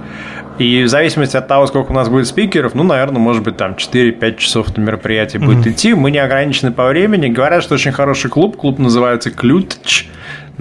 [0.60, 3.72] И в зависимости от того, сколько у нас будет спикеров, ну, наверное, может быть, там
[3.72, 5.46] 4-5 часов это мероприятие mm-hmm.
[5.46, 5.94] будет идти.
[5.94, 7.30] Мы не ограничены по времени.
[7.30, 8.58] Говорят, что очень хороший клуб.
[8.58, 10.06] Клуб называется Ключ.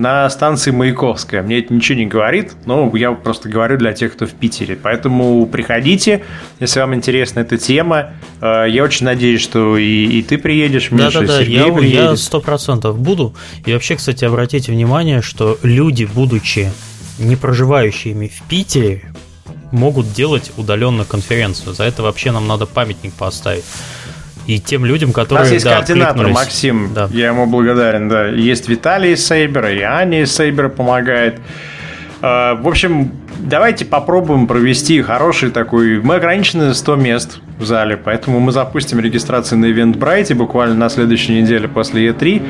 [0.00, 1.42] На станции Маяковская.
[1.42, 4.74] Мне это ничего не говорит, но я просто говорю для тех, кто в Питере.
[4.74, 6.22] Поэтому приходите,
[6.58, 8.14] если вам интересна эта тема.
[8.40, 12.00] Э, я очень надеюсь, что и, и ты приедешь, Миша, Сергей я, приедет.
[12.02, 13.34] я сто процентов буду.
[13.66, 16.70] И вообще, кстати, обратите внимание, что люди, будучи
[17.18, 19.04] не проживающими в Питере,
[19.70, 21.74] могут делать удаленно конференцию.
[21.74, 23.64] За это вообще нам надо памятник поставить.
[24.50, 26.26] И тем людям, У которые нас есть да, координатор.
[26.28, 27.08] Максим, Да.
[27.12, 28.26] я ему благодарен, да.
[28.26, 31.38] Есть Виталий из Сейбера, и Аня из Сейбера помогает.
[32.20, 36.00] Э, В общем, давайте попробуем провести хороший такой...
[36.00, 41.40] Мы ограничены 100 мест в зале, поэтому мы запустим регистрацию на Eventbrite буквально на следующей
[41.40, 42.42] неделе после E3.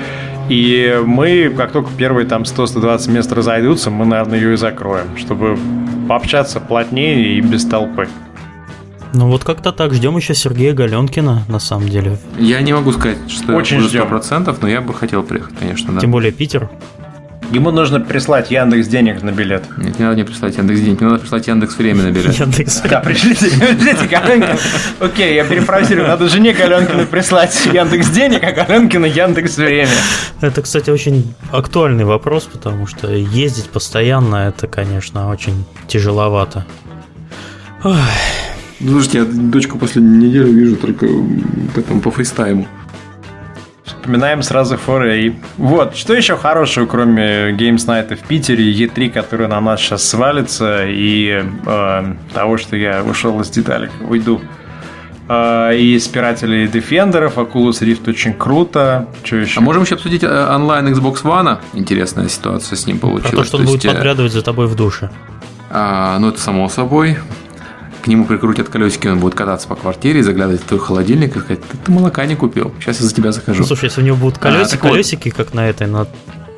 [0.49, 5.59] И мы, как только первые там 100-120 мест разойдутся, мы, наверное, ее и закроем, чтобы
[6.09, 8.09] пообщаться плотнее и без толпы.
[9.13, 9.93] Ну вот как-то так.
[9.93, 12.19] Ждем еще Сергея Галенкина, на самом деле.
[12.39, 14.05] Я не могу сказать, что Очень ждем.
[14.05, 16.01] 100%, но я бы хотел приехать, конечно, да.
[16.01, 16.71] Тем более Питер.
[17.51, 19.65] Ему нужно прислать Яндекс денег на билет.
[19.77, 22.39] Нет, не надо мне прислать Яндекс денег, мне надо прислать Яндекс время на билет.
[22.39, 22.81] Яндекс.
[22.89, 24.57] Да, пришлите, пришлите Галенкину.
[25.01, 26.07] Окей, я перефразирую.
[26.07, 29.91] Надо жене Галенкину прислать Яндекс денег, а Галенкину Яндекс время.
[30.41, 36.65] Это, кстати, очень актуальный вопрос, потому что ездить постоянно это, конечно, очень тяжеловато.
[37.83, 37.97] Ой,
[38.83, 42.67] Слушайте, я дочку после недели вижу только м, потом по фейстайму.
[43.85, 45.37] Вспоминаем сразу форей.
[45.59, 50.87] Вот, что еще хорошего, кроме Games Night в Питере, E3, который на нас сейчас свалится,
[50.87, 54.41] и э, того, что я ушел из деталей, уйду.
[55.29, 59.07] Э, и спирателей Defender'ов, Oculus Rift очень круто.
[59.23, 59.59] Что еще?
[59.59, 61.59] А можем еще обсудить э, онлайн Xbox One?
[61.75, 63.31] Интересная ситуация с ним получилась.
[63.33, 65.11] про то, что он То будет есть, э, подглядывать за тобой в душе.
[65.71, 67.19] а, ну, это само собой.
[68.03, 71.61] К нему прикрутят колесики, он будет кататься по квартире, заглядывать в твой холодильник и сказать,
[71.63, 73.61] ты, ты молока не купил, сейчас я за тебя захожу.
[73.61, 74.41] Ну, слушай, если у него будут А,
[74.79, 75.37] колесики, вот.
[75.37, 76.07] как на этой, на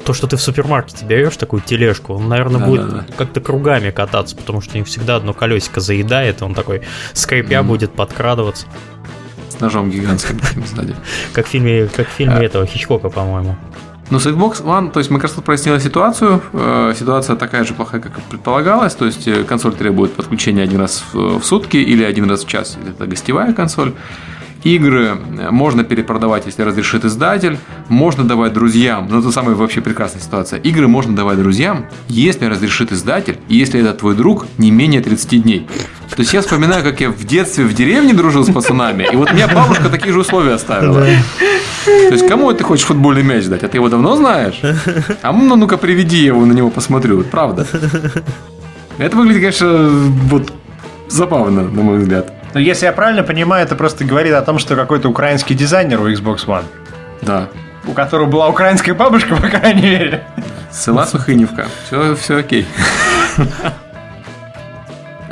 [0.05, 3.07] то, что ты в супермаркете берешь такую тележку, он, наверное, Да, будет да, да.
[3.17, 6.83] как-то кругами кататься, потому что у них всегда одно колесико заедает, и он такой
[7.13, 8.67] скрипя будет подкрадываться.
[9.49, 10.95] С ножом гигантским сзади.
[11.33, 12.43] Как в фильме, как в фильме А.
[12.43, 13.57] этого Хичкока, по-моему.
[14.13, 16.43] Ну, с Xbox One, то есть Microsoft прояснила ситуацию.
[16.53, 18.95] Э, Ситуация такая же плохая, как и предполагалось.
[18.95, 22.77] То есть э, консоль требует подключения один раз в сутки или один раз в час.
[22.87, 23.95] Это гостевая консоль.
[24.65, 27.59] Игры э, можно перепродавать, если разрешит издатель.
[27.89, 29.09] Можно давать друзьям.
[29.11, 30.61] Ну, это самая вообще прекрасная ситуация.
[30.61, 35.43] Игры можно давать друзьям, если разрешит издатель, и если это твой друг не менее 30
[35.43, 35.67] дней.
[36.11, 39.33] То есть я вспоминаю, как я в детстве в деревне дружил с пацанами, и вот
[39.33, 41.07] меня бабушка такие же условия оставила.
[41.85, 43.65] То есть кому ты хочешь футбольный мяч дать?
[43.65, 44.61] А ты его давно знаешь?
[45.23, 47.17] А ну ну-ка приведи я его на него посмотрю.
[47.17, 47.67] Вот Правда.
[48.99, 49.89] Это выглядит, конечно,
[50.29, 50.53] вот
[51.09, 52.42] забавно, на мой взгляд.
[52.55, 56.09] Ну, если я правильно понимаю, это просто говорит о том, что какой-то украинский дизайнер у
[56.11, 56.65] Xbox One,
[57.23, 57.49] Да.
[57.87, 60.25] у которого была украинская бабушка, по крайней мере.
[60.71, 61.67] Села Сухыневка.
[61.87, 62.67] Все, все окей.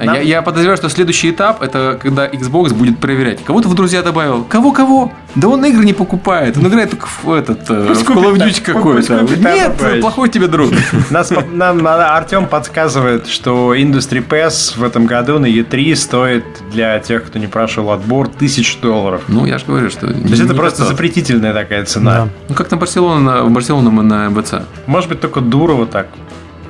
[0.07, 3.44] Нам- Я, я подозреваю, что следующий этап это когда Xbox будет проверять.
[3.44, 4.44] Кого ты в друзья добавил?
[4.44, 5.12] Кого кого?
[5.34, 6.57] Да он игры не покупает.
[6.57, 9.20] Он играет только в этот э, Пусть в Call of Duty какой-то.
[9.22, 10.01] Нет, добавить.
[10.01, 10.72] плохой тебе друг.
[11.11, 17.24] Нас, нам Артем подсказывает, что Industry Pass в этом году на E3 стоит для тех,
[17.24, 19.22] кто не прошел отбор, тысяч долларов.
[19.28, 20.09] Ну, я же говорю, что...
[20.09, 22.14] То есть это просто запретительная такая цена.
[22.14, 22.28] Да.
[22.48, 24.55] Ну, как на Барселону, в Барселону мы на МВЦ.
[24.86, 26.09] Может быть, только Дурова так,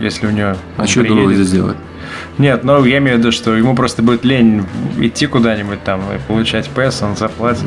[0.01, 1.76] если у нее А что Дурова здесь делает?
[2.41, 4.64] Нет, но я имею в виду, что ему просто будет лень
[4.99, 7.66] идти куда-нибудь там и получать пэс, он заплатит.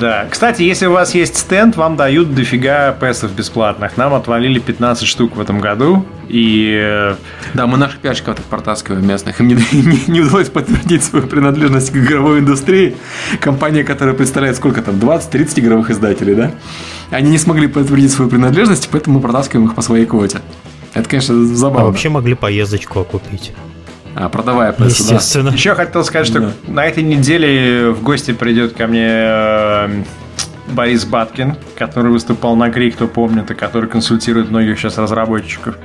[0.00, 0.26] Да.
[0.30, 3.96] Кстати, если у вас есть стенд, вам дают дофига пэсов бесплатных.
[3.96, 6.04] Нам отвалили 15 штук в этом году.
[6.28, 7.14] И э,
[7.54, 9.38] Да, мы наших пиарщиков так протаскиваем местных.
[9.40, 12.96] Им не, не- не удалось подтвердить свою принадлежность к игровой индустрии.
[13.40, 16.50] Компания, которая представляет сколько там, 20-30 игровых издателей, да?
[17.10, 20.38] Они не смогли подтвердить свою принадлежность, поэтому мы протаскиваем их по своей квоте.
[20.94, 21.86] Это, конечно, А забавно.
[21.86, 23.52] вообще могли поездочку окупить.
[24.14, 24.84] А, продавая PS, да.
[24.86, 25.48] Естественно.
[25.50, 26.50] еще хотел сказать, что Да.
[26.68, 30.02] на этой неделе в гости придет ко мне э,
[30.68, 35.76] Борис Баткин, который выступал на ГРИ, кто помнит, и который консультирует многих сейчас разработчиков.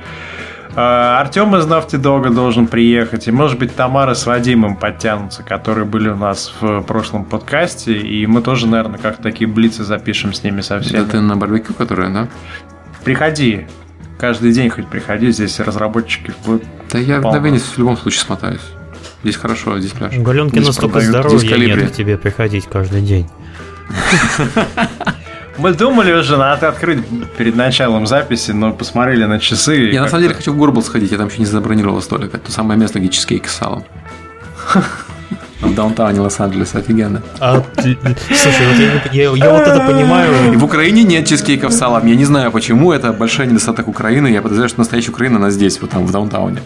[0.76, 5.86] Э, Артем из Naughty Dog должен приехать, и, может быть, Тамара с Вадимом подтянутся, которые
[5.86, 10.42] были у нас в прошлом подкасте, и мы тоже, наверное, как такие блицы запишем с
[10.42, 11.02] ними совсем.
[11.02, 12.28] Это на барбекю, которая, да?
[13.04, 13.66] Приходи,
[14.18, 16.64] каждый день хоть приходи, здесь разработчики будут.
[16.90, 17.38] Да я Полно.
[17.38, 18.60] на Венес в любом случае смотаюсь.
[19.22, 20.16] Здесь хорошо, здесь пляж.
[20.16, 23.28] У Галенкина Здесь столько продают здоровья нет тебе приходить каждый день.
[25.58, 27.00] Мы думали уже, надо открыть
[27.36, 29.90] перед началом записи, но посмотрели на часы.
[29.90, 32.28] Я на самом деле хочу в Горбл сходить, я там еще не забронировал столик.
[32.28, 33.84] Это то самое место, где чизкейк с салом.
[35.60, 37.20] В даунтауне Лос-Анджелеса офигенно.
[37.40, 40.52] А, слушай, вот я, я, я вот это понимаю.
[40.52, 42.06] И в Украине нет чизкейков с салом.
[42.06, 44.28] Я не знаю почему, это большой недостаток Украины.
[44.28, 46.58] Я подозреваю, что настоящая Украина, она здесь, вот там, в даунтауне.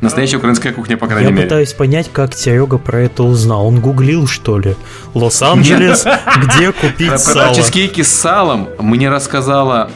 [0.00, 1.42] Настоящая украинская кухня, по крайней я мере.
[1.42, 3.66] Я пытаюсь понять, как Серега про это узнал.
[3.66, 4.74] Он гуглил, что ли?
[5.14, 6.04] Лос-Анджелес,
[6.44, 7.46] где купить сало?
[7.46, 9.88] Про чизкейки с салом мне рассказала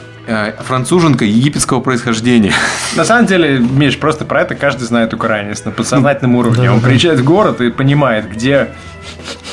[0.59, 2.53] француженка египетского происхождения.
[2.95, 6.71] На самом деле, Миш, просто про это каждый знает украинец на подсознательном уровне.
[6.71, 8.69] Он приезжает в город и понимает, где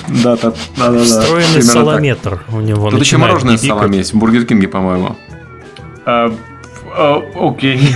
[0.09, 0.99] да, да, да, да.
[0.99, 2.91] Встроенный салометр у него.
[2.91, 5.17] Тут еще мороженое с салом есть, в Бургер Кинге, по-моему.
[6.05, 6.33] А,
[7.41, 7.95] окей.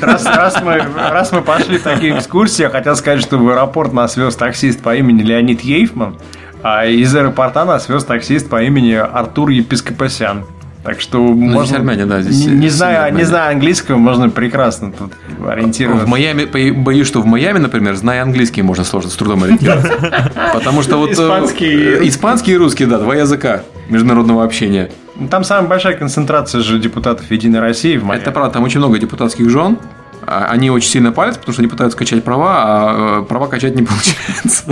[0.00, 3.92] Раз, раз, мы, раз мы пошли в такие экскурсии, я хотел сказать, что в аэропорт
[3.92, 6.16] нас вез таксист по имени Леонид Ейфман,
[6.62, 10.44] а из аэропорта нас вез таксист по имени Артур Епископосян.
[10.86, 11.64] Так что ну, можно...
[11.64, 12.22] Здесь армяне, да.
[12.22, 15.14] Здесь не, не, зная, не зная английского, можно прекрасно тут
[15.44, 16.06] ориентироваться.
[16.06, 20.30] В Майами, боюсь, что в Майами, например, зная английский, можно сложно с трудом ориентироваться.
[20.54, 21.10] Потому что вот...
[21.10, 22.08] Э, испанский...
[22.08, 24.92] Испанский и русский, да, два языка международного общения.
[25.28, 28.22] Там самая большая концентрация же депутатов Единой России в Майами.
[28.22, 29.78] Это правда, там очень много депутатских жен.
[30.24, 33.74] А, они очень сильно палят, потому что они пытаются качать права, а э, права качать
[33.74, 34.64] не получается.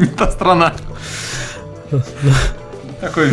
[0.00, 0.72] Это страна.
[3.02, 3.28] Такой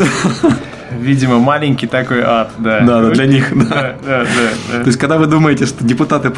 [0.97, 2.81] видимо, маленький такой ад, да.
[2.81, 3.95] Да, да для них, да.
[4.05, 4.25] Да, да,
[4.71, 4.79] да.
[4.79, 6.31] То есть, когда вы думаете, что депутаты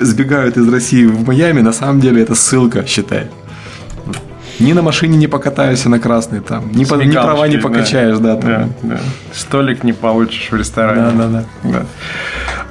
[0.00, 3.28] сбегают из России в Майами, на самом деле это ссылка, считай.
[4.58, 8.36] Ни на машине не покатаешься на красный там, ни, по, ни права не покачаешь, да.
[8.36, 9.00] да, да, да.
[9.32, 11.12] Столик не получишь в ресторане.
[11.14, 11.70] Да, да, да.
[11.70, 11.86] да.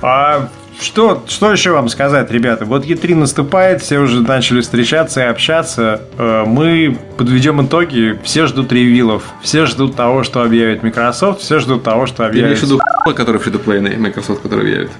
[0.01, 0.49] А
[0.79, 2.65] что, что еще вам сказать, ребята?
[2.65, 6.01] Вот E3 наступает, все уже начали встречаться и общаться.
[6.17, 8.19] Э, мы подведем итоги.
[8.23, 12.43] Все ждут ревилов, все ждут того, что объявит Microsoft, все ждут того, что объявит...
[12.43, 12.79] Ты имеешь в виду
[13.15, 14.91] который фри Microsoft, который объявит?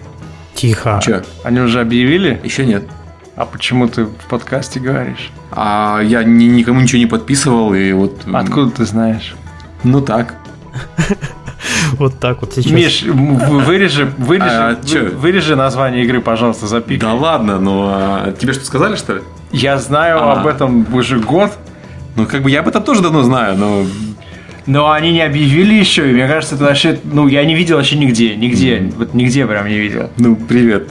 [0.53, 0.99] Тихо.
[1.03, 1.23] Че?
[1.43, 2.39] Они уже объявили?
[2.43, 2.84] Еще нет.
[3.36, 5.32] А почему ты в подкасте говоришь?
[5.51, 8.21] А я ни, никому ничего не подписывал, и вот...
[8.34, 9.36] Откуда ты знаешь?
[9.84, 10.36] Ну так.
[11.99, 12.71] Вот так вот сейчас.
[12.71, 14.79] Миш, вырежи, вырежи, а,
[15.15, 16.97] вырежи название игры, пожалуйста, запикай.
[16.97, 19.21] Да ладно, но а, тебе что сказали, что ли?
[19.51, 20.33] Я знаю а.
[20.33, 21.51] об этом уже год.
[22.15, 23.85] Ну, как бы я об этом тоже давно знаю, но
[24.67, 27.97] но они не объявили еще, и мне кажется, это вообще, ну, я не видел вообще
[27.97, 28.93] нигде, нигде, mm.
[28.97, 30.09] вот нигде прям не видел.
[30.17, 30.89] Ну, привет.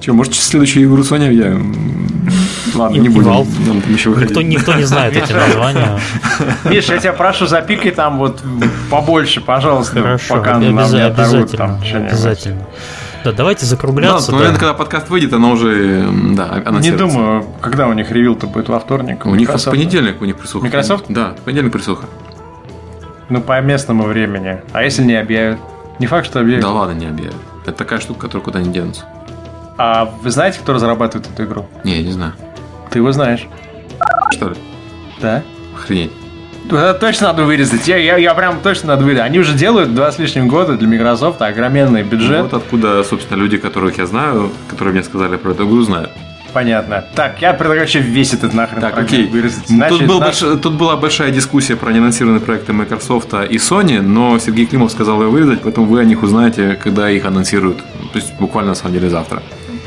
[0.00, 2.08] Че, может, следующую игру Sony объявим?
[2.74, 3.30] Ладно, не будем.
[3.66, 5.98] Нам там еще никто, никто не знает эти названия.
[6.64, 8.42] Миш, я тебя прошу, запикай там вот
[8.90, 10.72] побольше, пожалуйста, Хорошо, пока обяз...
[10.72, 12.66] нам не оторвут там Обязательно.
[13.24, 14.30] Да, давайте закругляться.
[14.30, 18.46] Да, в момент, когда подкаст выйдет, оно уже, да, Не думаю, когда у них ревил-то
[18.46, 19.26] будет во вторник.
[19.26, 20.64] У них в понедельник у них присуха.
[20.64, 21.06] Microsoft?
[21.08, 22.06] Да, в понедельник присуха.
[23.28, 24.60] Ну, по местному времени.
[24.72, 25.58] А если не объявят?
[26.00, 26.62] Не факт, что объявят.
[26.62, 27.36] Да ладно, не объявят.
[27.62, 29.04] Это такая штука, которая куда не денется.
[29.78, 31.66] А вы знаете, кто разрабатывает эту игру?
[31.84, 32.32] Не, я не знаю.
[32.90, 33.46] Ты его знаешь.
[34.32, 34.54] Что ли?
[35.20, 35.42] Да.
[35.74, 36.10] Охренеть.
[36.66, 37.88] Это точно надо вырезать.
[37.88, 39.26] Я, я, я прям точно надо вырезать.
[39.26, 42.42] Они уже делают два с лишним года для Microsoft огроменный бюджет.
[42.42, 46.10] Вот откуда, собственно, люди, которых я знаю, которые мне сказали про эту игру, знают.
[46.52, 47.04] Понятно.
[47.14, 49.26] Так, я предлагаю вообще весь этот нахрен так, окей.
[49.26, 49.68] вырезать.
[49.68, 50.42] Значит, тут, был наш...
[50.42, 50.60] больш...
[50.60, 55.28] тут была большая дискуссия про неанонсированные проекты Microsoft и Sony, но Сергей Климов сказал ее
[55.28, 57.78] вырезать, поэтому вы о них узнаете, когда их анонсируют.
[58.12, 59.42] То есть буквально на самом деле завтра.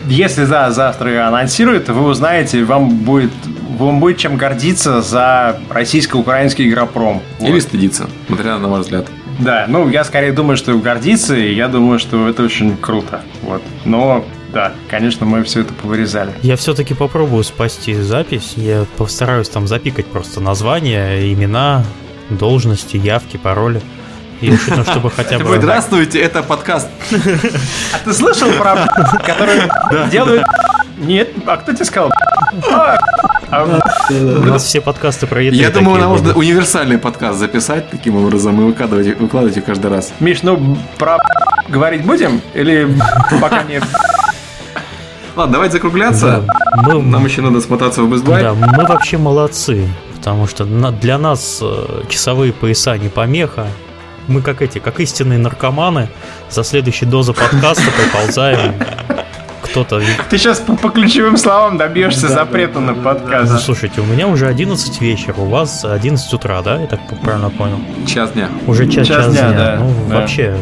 [0.07, 3.31] Если да, завтра анонсируют, вы узнаете, вам будет,
[3.77, 7.21] вам будет чем гордиться за российско-украинский игропром.
[7.39, 7.49] Вот.
[7.49, 9.07] Или стыдиться, смотря на ваш взгляд.
[9.39, 13.21] Да, ну я скорее думаю, что гордиться, и я думаю, что это очень круто.
[13.41, 13.63] Вот.
[13.85, 16.31] Но да, конечно, мы все это повырезали.
[16.43, 18.53] Я все-таки попробую спасти запись.
[18.55, 21.83] Я постараюсь там запикать просто названия, имена,
[22.29, 23.81] должности, явки, пароли.
[24.41, 25.57] И учитывая, чтобы хотя бы...
[25.57, 26.87] Здравствуйте, это подкаст.
[27.11, 28.87] А ты слышал про
[29.25, 29.61] который
[30.11, 30.43] делают...
[30.97, 32.11] Нет, а кто тебе сказал?
[33.51, 33.65] А
[34.09, 35.55] У нас все подкасты про еду.
[35.55, 40.13] Я думаю, нам можно универсальный подкаст записать таким образом и выкладывать, выкладывать их каждый раз.
[40.19, 41.17] Миш, ну про
[41.67, 42.41] говорить будем?
[42.53, 42.87] Или
[43.41, 43.83] пока нет?
[45.35, 46.43] Ладно, давайте закругляться.
[46.75, 48.41] Да, мы, Нам еще надо смотаться в Best Buy.
[48.41, 53.65] Да, мы вообще молодцы, потому что для нас э, часовые пояса не помеха
[54.27, 56.09] мы как эти, как истинные наркоманы,
[56.49, 58.73] за следующей дозой подкаста приползаем
[59.73, 60.01] кто-то...
[60.29, 63.51] Ты сейчас по, по ключевым словам добьешься да, запрета да, на подкаст.
[63.51, 66.79] Ну, слушайте, у меня уже 11 вечера, у вас 11 утра, да?
[66.79, 67.79] Я так правильно понял?
[68.05, 68.49] Час дня.
[68.67, 69.57] Уже час, час, час дня, дня.
[69.57, 70.19] Да, ну, да.
[70.19, 70.55] вообще,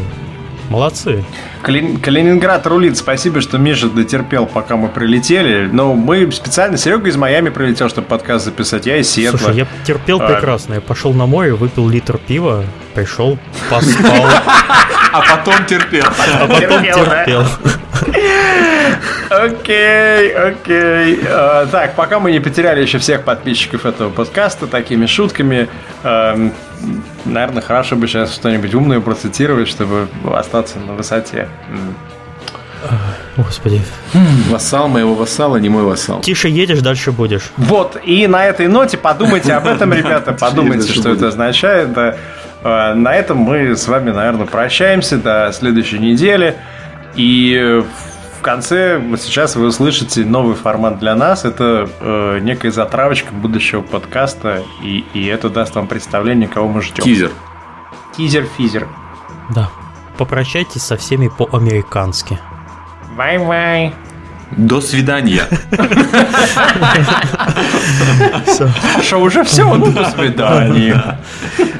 [0.72, 1.22] Молодцы.
[1.60, 1.96] Кали...
[1.96, 2.96] Калининград рулит.
[2.96, 5.68] Спасибо, что Миша дотерпел, пока мы прилетели.
[5.70, 6.78] Но мы специально...
[6.78, 8.86] Серега из Майами прилетел, чтобы подкаст записать.
[8.86, 9.38] Я из Сиэтла.
[9.38, 10.26] Слушай, я терпел а...
[10.26, 10.74] прекрасно.
[10.74, 12.64] Я пошел на море, выпил литр пива,
[12.94, 14.26] пришел, поспал.
[15.12, 16.06] А потом терпел.
[16.06, 17.44] А потом терпел.
[19.28, 21.20] Окей, окей.
[21.28, 25.68] А, так, пока мы не потеряли еще всех подписчиков этого подкаста такими шутками,
[26.02, 26.52] эм,
[27.24, 31.48] наверное, хорошо бы сейчас что-нибудь умное процитировать, чтобы остаться на высоте.
[33.36, 33.80] Господи.
[34.50, 36.20] Вассал моего вассала, не мой вассал.
[36.20, 37.52] Тише едешь, дальше будешь.
[37.56, 41.92] Вот, и на этой ноте подумайте об этом, ребята, подумайте, что это означает.
[41.92, 42.16] Да.
[42.62, 46.56] Э, На этом мы с вами, наверное, прощаемся до следующей недели.
[47.14, 47.82] И
[48.42, 51.44] в конце, сейчас вы услышите новый формат для нас.
[51.44, 57.04] Это э, некая затравочка будущего подкаста, и, и это даст вам представление, кого мы ждем.
[57.04, 57.30] Тизер.
[58.16, 58.88] Тизер-физер.
[59.54, 59.70] Да.
[60.18, 62.40] Попрощайтесь со всеми по-американски.
[63.16, 63.94] Бай-бай.
[64.56, 65.42] До свидания.
[69.02, 69.76] Что, уже все?
[69.76, 71.18] До свидания.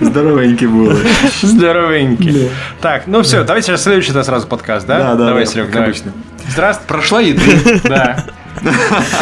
[0.01, 0.97] Здоровенький был.
[1.43, 2.51] Здоровенький.
[2.81, 4.99] Так, ну все, давайте сейчас следующий да, сразу подкаст, да?
[4.99, 5.89] Да, да, Давай, да, Серег, давай.
[5.89, 6.13] обычно.
[6.49, 6.87] Здравствуй.
[6.89, 7.81] Прошла еды.
[7.85, 8.25] Да.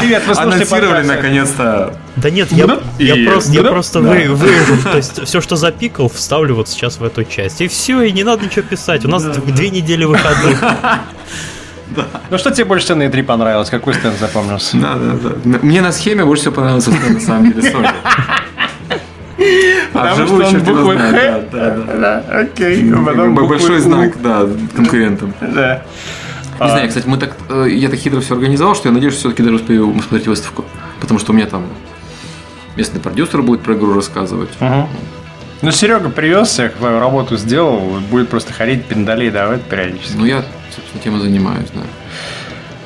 [0.00, 1.08] Привет, вы Анонсировали подкаст.
[1.08, 1.94] наконец-то.
[2.16, 2.66] Да нет, я,
[2.98, 4.10] я И- просто, я да, просто да.
[4.10, 4.76] вы- вырежу.
[4.82, 7.60] То есть все, что запикал, вставлю вот сейчас в эту часть.
[7.60, 9.04] И все, и не надо ничего писать.
[9.04, 10.62] У нас две недели выходных.
[12.30, 13.70] Ну что тебе больше всего на E3 понравилось?
[13.70, 14.76] Какой стенд запомнился?
[14.76, 15.58] Да, да, да.
[15.62, 17.90] Мне на схеме больше всего понравился стенд, на самом деле Sony.
[19.92, 21.40] А Потому что он знает, «Х».
[21.52, 22.40] да, да, да.
[22.40, 22.92] Окей.
[22.92, 25.34] Потом буквы Большой знак, да, конкурентам.
[25.40, 25.82] Да.
[26.60, 29.20] Не знаю, кстати, мы так, э, я так хитро все организовал, что я надеюсь, что
[29.20, 30.64] все-таки даже успею посмотреть выставку.
[31.00, 31.64] Потому что у меня там
[32.76, 34.50] местный продюсер будет про игру рассказывать.
[35.62, 37.80] Ну, Серега привез всех, свою работу сделал,
[38.10, 40.16] будет просто ходить пиндалей давать периодически.
[40.16, 40.42] Ну, я,
[40.74, 41.80] собственно, тем и занимаюсь, да.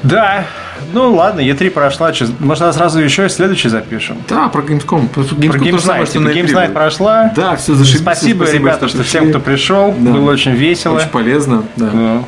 [0.03, 0.45] Да,
[0.93, 4.19] ну ладно, Е3 прошла, может, сразу еще следующий запишем.
[4.29, 5.09] Да, про Gamescom.
[5.09, 6.75] Про Про Gamescom то же самое, что Типа, E3 Games Night было.
[6.75, 7.33] прошла.
[7.35, 8.03] Да, все зашибись.
[8.03, 9.95] Спасибо, ребята, что всем, кто пришел.
[9.99, 10.11] Да.
[10.13, 10.97] Было очень весело.
[10.97, 11.91] Очень полезно, да.
[11.91, 12.25] Ну,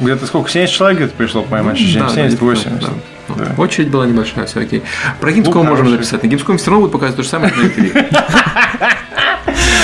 [0.00, 0.50] Где-то сколько?
[0.50, 2.06] 70 человек где-то пришло, по моим ощущениям.
[2.08, 2.86] Да, 70 да, 80 да.
[3.28, 3.62] Ну, Да.
[3.62, 4.82] Очередь была небольшая, все окей.
[5.20, 5.90] Про Gamescom Ну, можем хорошо.
[5.90, 6.22] записать.
[6.22, 8.16] На Gamescom все равно будет показывать то же самое, что на E3.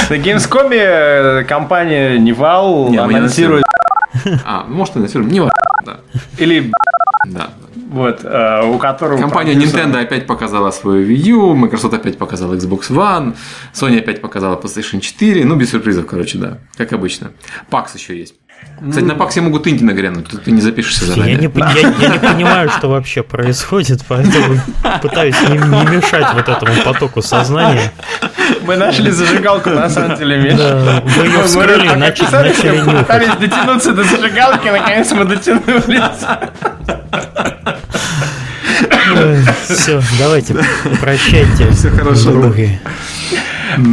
[0.11, 2.33] На Gamescom э, компания не
[2.99, 3.64] анонсирует...
[4.45, 5.31] А, ну, может, анонсируем.
[5.31, 5.55] Не важно,
[5.85, 6.01] да.
[6.39, 6.71] Или
[7.27, 7.49] Да.
[7.91, 9.19] вот, э, у которого...
[9.19, 13.35] Компания продюсер- Nintendo опять показала свою Wii U, Microsoft опять показала Xbox One,
[13.75, 17.31] Sony опять показала PlayStation 4, ну, без сюрпризов, короче, да, как обычно.
[17.71, 18.35] PAX еще есть.
[18.89, 21.37] Кстати, на PAX могут инди нагрянуть, тут ты не запишешься Я заранее.
[21.39, 24.59] не, пон- я- я не понимаю, что вообще происходит, поэтому
[25.03, 27.93] пытаюсь не, не мешать вот этому потоку сознания.
[28.67, 31.03] Мы нашли зажигалку, на самом деле, Миша.
[31.05, 33.07] Вы ее Мы вскрыли начали, мы нюхать.
[33.07, 36.03] пытались дотянуться до зажигалки, наконец мы дотянулись.
[39.69, 40.55] Все, давайте,
[41.01, 41.71] прощайте.
[41.71, 42.53] Всё хорошо.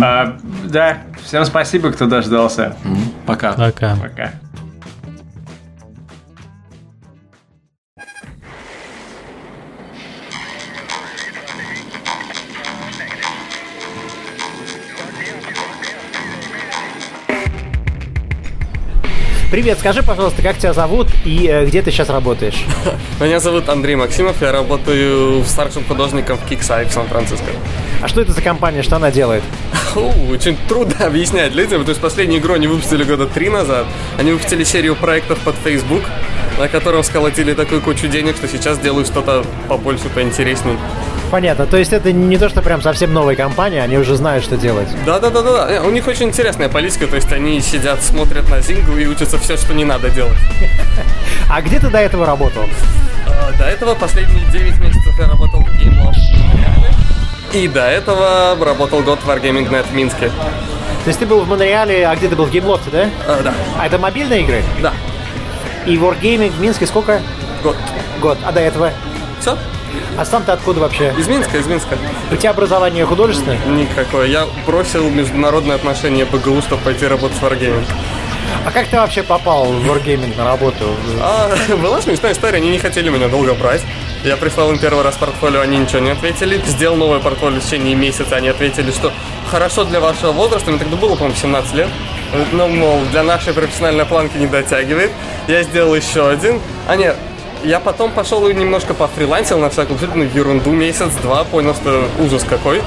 [0.03, 2.75] А, Да, всем спасибо, кто дождался.
[3.25, 3.53] Пока.
[3.53, 3.95] Пока.
[3.95, 4.31] Пока.
[19.51, 22.63] Привет, скажи, пожалуйста, как тебя зовут и э, где ты сейчас работаешь?
[23.19, 27.47] Меня зовут Андрей Максимов, я работаю старшим художником в Киксай в Сан-Франциско.
[28.01, 29.43] А что это за компания, что она делает?
[30.31, 33.87] Очень трудно объяснять людям, потому что последнюю игру они выпустили года три назад.
[34.17, 36.03] Они выпустили серию проектов под Facebook,
[36.57, 40.77] на котором сколотили такую кучу денег, что сейчас делают что-то побольше, поинтересней.
[41.31, 44.57] Понятно, то есть это не то, что прям совсем новая компания, они уже знают, что
[44.57, 44.89] делать.
[45.05, 49.37] Да-да-да-да, у них очень интересная политика, то есть они сидят, смотрят на Зингу и учатся
[49.37, 50.37] все, что не надо делать.
[51.49, 52.63] А где ты до этого работал?
[53.27, 56.93] А, До этого последние 9 месяцев я работал в Game Lab в Монреале.
[57.53, 60.29] И до этого работал год в Wargaming Net в Минске.
[60.29, 62.45] То есть ты был в Монреале, а где ты был?
[62.45, 63.09] В Геймлофте, да?
[63.27, 64.63] А, да, А это мобильные игры?
[64.81, 64.93] да,
[65.85, 67.19] И Wargaming в Минске сколько?
[67.63, 67.75] год.
[68.21, 68.37] Год.
[68.45, 68.91] А до этого?
[69.41, 69.57] Все,
[70.17, 71.13] А сам ты откуда вообще?
[71.17, 71.97] из Минска, из Минска.
[72.31, 73.57] У тебя образование художественное?
[73.65, 74.27] Никакое.
[74.27, 77.85] Я бросил международные отношения БГУ, чтобы пойти работать в Wargaming.
[78.65, 80.95] А как ты вообще попал в Wargaming на работу?
[81.19, 83.81] А, была смешная история, они не хотели меня долго брать.
[84.23, 86.61] Я прислал им первый раз портфолио, они ничего не ответили.
[86.65, 89.11] Сделал новое портфолио в течение месяца, они ответили, что
[89.49, 91.89] хорошо для вашего возраста, мне тогда было, по-моему, 17 лет.
[92.51, 95.11] Но, мол, для нашей профессиональной планки не дотягивает.
[95.47, 96.61] Я сделал еще один.
[96.87, 97.17] А нет,
[97.63, 102.81] я потом пошел и немножко пофрилансил на всякую абсолютно ерунду месяц-два, понял, что ужас какой.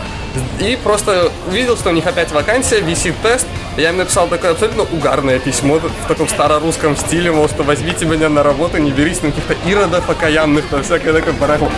[0.61, 3.47] И просто увидел, что у них опять вакансия, висит тест.
[3.77, 8.29] Я им написал такое абсолютно угарное письмо в таком старорусском стиле, мол, что возьмите меня
[8.29, 11.71] на работу, не берись на каких-то иродов окаянных, на всякое такое барахло.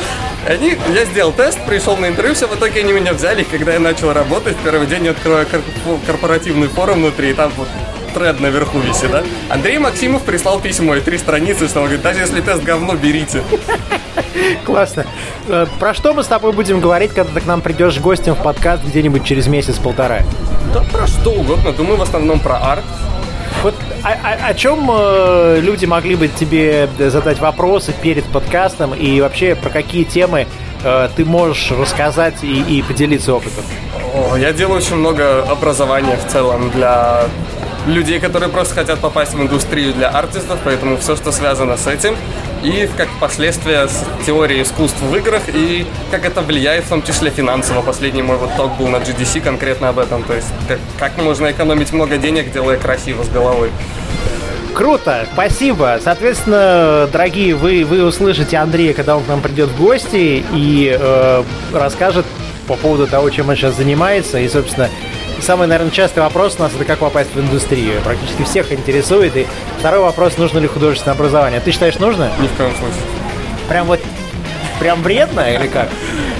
[0.47, 3.81] Они, я сделал тест, пришел на интервью, все, в итоге они меня взяли, когда я
[3.81, 7.69] начал работать, первый день я открываю кор- корпоративный форум внутри, и там вот
[8.17, 9.23] тред наверху висит, да?
[9.51, 13.43] Андрей Максимов прислал письмо и три страницы, что он говорит, даже если тест говно, берите.
[14.65, 15.05] Классно.
[15.49, 18.43] Э, Про что мы с тобой будем говорить, когда ты к нам придешь гостем в
[18.43, 20.21] подкаст где-нибудь через месяц-полтора?
[20.73, 21.73] Да про что угодно.
[21.73, 22.85] Думаю, в основном про арт.
[23.63, 29.21] Вот о, о- о чем э, люди могли бы тебе задать вопросы перед подкастом и
[29.21, 30.47] вообще про какие темы
[30.85, 33.65] э, ты можешь рассказать и, и поделиться опытом?
[34.15, 37.25] О, я делаю очень много образования в целом для
[37.87, 42.17] людей, которые просто хотят попасть в индустрию для артистов, поэтому все, что связано с этим,
[42.63, 47.31] и как последствия с теорией искусств в играх, и как это влияет в том числе
[47.31, 47.83] финансово.
[47.83, 51.51] Последний мой вот ток был на GDC конкретно об этом, то есть как, как можно
[51.51, 53.71] экономить много денег, делая красиво с головой.
[54.75, 55.99] Круто, спасибо.
[56.05, 61.43] Соответственно, дорогие, вы, вы услышите Андрея, когда он к нам придет в гости и э,
[61.73, 62.27] расскажет
[62.69, 64.39] по поводу того, чем он сейчас занимается.
[64.39, 64.91] И, собственно,
[65.43, 68.01] самый, наверное, частый вопрос у нас это как попасть в индустрию.
[68.03, 69.37] Практически всех интересует.
[69.37, 69.47] И
[69.79, 71.61] второй вопрос, нужно ли художественное образование.
[71.61, 72.31] Ты считаешь, нужно?
[72.41, 73.03] Ни в коем случае.
[73.69, 74.01] Прям вот,
[74.79, 75.89] прям вредно или как?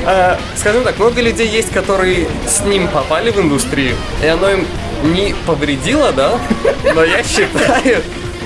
[0.07, 4.67] Э, скажем так, много людей есть, которые с ним попали в индустрию, и оно им
[5.03, 6.39] не повредило, да?
[6.95, 8.03] Но я считаю,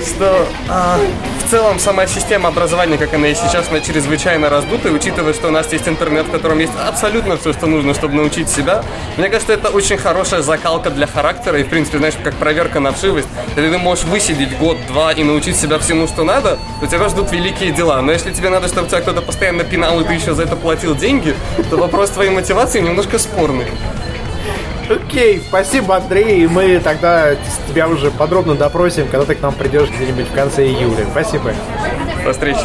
[0.07, 0.99] что а,
[1.45, 5.49] в целом сама система образования, как она есть сейчас, она чрезвычайно раздута, и учитывая, что
[5.49, 8.83] у нас есть интернет, в котором есть абсолютно все, что нужно, чтобы научить себя,
[9.17, 12.93] мне кажется, это очень хорошая закалка для характера, и, в принципе, знаешь, как проверка на
[12.93, 13.29] вшивость.
[13.57, 17.73] Если ты можешь высидеть год-два и научить себя всему, что надо, то тебя ждут великие
[17.73, 18.01] дела.
[18.01, 20.95] Но если тебе надо, чтобы тебя кто-то постоянно пинал, и ты еще за это платил
[20.95, 21.35] деньги,
[21.69, 23.67] то вопрос твоей мотивации немножко спорный.
[24.91, 26.43] Окей, спасибо, Андрей.
[26.43, 27.37] И мы тогда
[27.69, 31.07] тебя уже подробно допросим, когда ты к нам придешь где-нибудь в конце июля.
[31.13, 31.53] Спасибо.
[32.25, 32.61] До встречи.